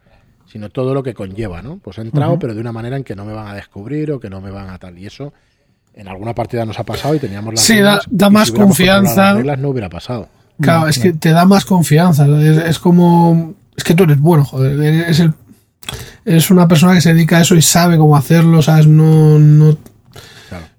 sino 0.44 0.68
todo 0.68 0.92
lo 0.92 1.02
que 1.02 1.14
conlleva, 1.14 1.62
¿no? 1.62 1.78
Pues 1.78 1.96
he 1.96 2.02
entrado, 2.02 2.38
pero 2.38 2.52
de 2.54 2.60
una 2.60 2.72
manera 2.72 2.98
en 2.98 3.04
que 3.04 3.16
no 3.16 3.24
me 3.24 3.32
van 3.32 3.46
a 3.46 3.54
descubrir 3.54 4.12
o 4.12 4.20
que 4.20 4.28
no 4.28 4.42
me 4.42 4.50
van 4.50 4.68
a 4.68 4.78
tal. 4.78 4.98
Y 4.98 5.06
eso 5.06 5.32
en 5.94 6.08
alguna 6.08 6.34
partida 6.34 6.64
nos 6.64 6.78
ha 6.78 6.84
pasado 6.84 7.14
y 7.14 7.18
teníamos 7.18 7.54
las 7.54 7.62
Sí, 7.62 7.78
da, 7.80 8.30
más 8.30 8.50
confianza. 8.50 9.26
Las 9.26 9.36
reglas 9.36 9.58
no 9.58 9.68
hubiera 9.68 9.88
pasado. 9.88 10.28
Claro, 10.60 10.88
es 10.88 10.98
que 10.98 11.12
te 11.12 11.30
da 11.30 11.44
más 11.44 11.64
confianza. 11.64 12.26
es 12.66 12.78
como 12.78 13.54
es 13.76 13.84
que 13.84 13.94
tú 13.94 14.04
eres 14.04 14.20
bueno, 14.20 14.44
joder. 14.44 14.80
Eres, 14.80 15.20
el, 15.20 15.32
eres 16.24 16.50
una 16.50 16.68
persona 16.68 16.94
que 16.94 17.00
se 17.00 17.14
dedica 17.14 17.38
a 17.38 17.40
eso 17.40 17.54
y 17.54 17.62
sabe 17.62 17.96
cómo 17.96 18.16
hacerlo, 18.16 18.62
¿sabes? 18.62 18.86
No, 18.86 19.38
no, 19.38 19.76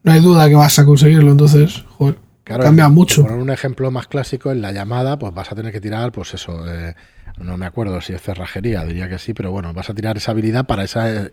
no 0.04 0.12
hay 0.12 0.20
duda 0.20 0.48
que 0.48 0.56
vas 0.56 0.78
a 0.80 0.86
conseguirlo, 0.86 1.32
entonces, 1.32 1.84
joder. 1.98 2.18
cambia 2.44 2.90
mucho. 2.90 3.24
Por 3.24 3.34
un 3.34 3.50
ejemplo 3.50 3.90
más 3.92 4.08
clásico, 4.08 4.52
en 4.52 4.62
la 4.62 4.72
llamada, 4.72 5.18
pues 5.18 5.34
vas 5.34 5.52
a 5.52 5.56
tener 5.56 5.72
que 5.72 5.82
tirar, 5.82 6.12
pues 6.12 6.34
eso, 6.34 6.66
eh, 6.72 6.96
no 7.40 7.58
me 7.58 7.66
acuerdo 7.66 8.00
si 8.02 8.14
es 8.14 8.22
cerrajería, 8.22 8.84
diría 8.86 9.10
que 9.10 9.18
sí, 9.18 9.34
pero 9.34 9.52
bueno, 9.52 9.74
vas 9.74 9.90
a 9.90 9.94
tirar 9.94 10.18
esa 10.18 10.32
habilidad 10.32 10.66
para 10.66 10.84
esa, 10.84 11.30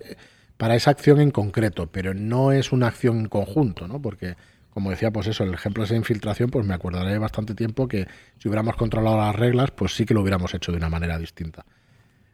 para 0.61 0.75
esa 0.75 0.91
acción 0.91 1.23
en 1.23 1.31
concreto, 1.31 1.87
pero 1.91 2.13
no 2.13 2.53
es 2.53 2.71
una 2.71 2.89
acción 2.89 3.21
en 3.21 3.29
conjunto, 3.29 3.89
¿no? 3.89 4.03
Porque 4.03 4.37
como 4.75 4.91
decía, 4.91 5.11
pues 5.11 5.27
eso, 5.27 5.43
el 5.43 5.55
ejemplo 5.55 5.83
de 5.83 5.87
esa 5.87 5.97
infiltración, 5.97 6.51
pues 6.51 6.67
me 6.67 6.75
acordaré 6.75 7.17
bastante 7.17 7.55
tiempo 7.55 7.89
que 7.89 8.07
si 8.37 8.47
hubiéramos 8.47 8.77
controlado 8.77 9.17
las 9.17 9.35
reglas, 9.35 9.71
pues 9.71 9.95
sí 9.95 10.05
que 10.05 10.13
lo 10.13 10.21
hubiéramos 10.21 10.53
hecho 10.53 10.71
de 10.71 10.77
una 10.77 10.91
manera 10.91 11.17
distinta. 11.17 11.65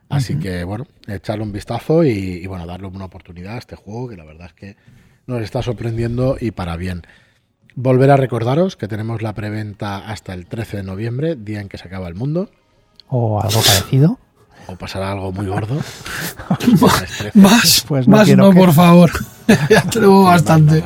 Así 0.08 0.40
que, 0.40 0.64
bueno, 0.64 0.88
echarle 1.06 1.44
un 1.44 1.52
vistazo 1.52 2.02
y, 2.02 2.44
bueno, 2.48 2.66
darle 2.66 2.88
una 2.88 3.04
oportunidad 3.04 3.54
a 3.54 3.58
este 3.58 3.76
juego, 3.76 4.08
que 4.08 4.16
la 4.16 4.24
verdad 4.24 4.48
es 4.48 4.54
que 4.54 4.76
nos 5.28 5.40
está 5.40 5.62
sorprendiendo 5.62 6.36
y 6.40 6.50
para 6.50 6.76
bien. 6.76 7.02
Volver 7.76 8.10
a 8.10 8.16
recordaros 8.16 8.76
que 8.76 8.88
tenemos 8.88 9.22
la 9.22 9.34
preventa 9.34 9.98
hasta 9.98 10.34
el 10.34 10.46
13 10.46 10.78
de 10.78 10.82
noviembre, 10.82 11.36
día 11.36 11.60
en 11.60 11.68
que 11.68 11.78
se 11.78 11.86
acaba 11.86 12.08
el 12.08 12.16
mundo. 12.16 12.50
O 13.06 13.40
algo 13.40 13.60
parecido. 13.60 14.18
O 14.68 14.76
pasará 14.76 15.12
algo 15.12 15.32
muy 15.32 15.46
gordo. 15.46 15.76
más, 17.34 17.84
pues 17.86 18.08
no 18.08 18.16
más 18.16 18.28
no, 18.28 18.52
por 18.52 18.72
favor. 18.72 19.10
ya 19.70 19.82
tenemos 19.82 20.24
bastante. 20.24 20.82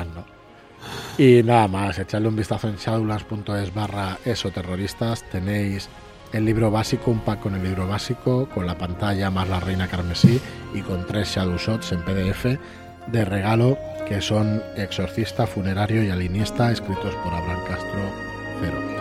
Y 1.18 1.42
nada 1.42 1.68
más, 1.68 1.98
echarle 1.98 2.28
un 2.28 2.36
vistazo 2.36 2.68
en 2.68 2.76
shadowlands.es 2.76 3.74
barra 3.74 4.18
esoterroristas. 4.24 5.22
Tenéis 5.30 5.88
el 6.32 6.44
libro 6.44 6.70
básico, 6.70 7.10
un 7.10 7.20
pack 7.20 7.40
con 7.40 7.54
el 7.54 7.62
libro 7.62 7.86
básico, 7.86 8.48
con 8.48 8.66
la 8.66 8.78
pantalla 8.78 9.30
más 9.30 9.48
la 9.48 9.60
reina 9.60 9.88
carmesí 9.88 10.40
y 10.74 10.80
con 10.80 11.06
tres 11.06 11.28
shadow 11.28 11.56
shots 11.56 11.92
en 11.92 12.02
PDF 12.02 12.58
de 13.08 13.24
regalo 13.24 13.78
que 14.06 14.20
son 14.20 14.62
Exorcista, 14.76 15.46
Funerario 15.46 16.02
y 16.02 16.10
Alinista, 16.10 16.70
escritos 16.72 17.14
por 17.16 17.32
Abraham 17.32 17.60
Castro 17.68 18.00
Cero. 18.60 18.99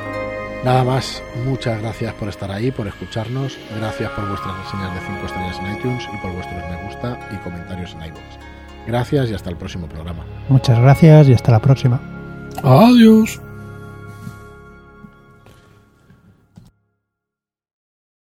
Nada 0.63 0.83
más, 0.83 1.23
muchas 1.45 1.81
gracias 1.81 2.13
por 2.15 2.27
estar 2.27 2.51
ahí, 2.51 2.69
por 2.69 2.85
escucharnos, 2.85 3.57
gracias 3.77 4.11
por 4.11 4.27
vuestras 4.27 4.57
reseñas 4.57 4.93
de 4.93 4.99
5 5.07 5.25
estrellas 5.25 5.59
en 5.59 5.77
iTunes 5.77 6.03
y 6.13 6.17
por 6.17 6.33
vuestros 6.33 6.63
me 6.69 6.83
gusta 6.83 7.17
y 7.31 7.37
comentarios 7.37 7.93
en 7.93 8.07
iVoox. 8.07 8.37
Gracias 8.85 9.29
y 9.29 9.33
hasta 9.33 9.49
el 9.49 9.55
próximo 9.55 9.87
programa. 9.87 10.25
Muchas 10.49 10.77
gracias 10.79 11.29
y 11.29 11.33
hasta 11.33 11.51
la 11.51 11.59
próxima. 11.59 12.01
Adiós. 12.63 13.39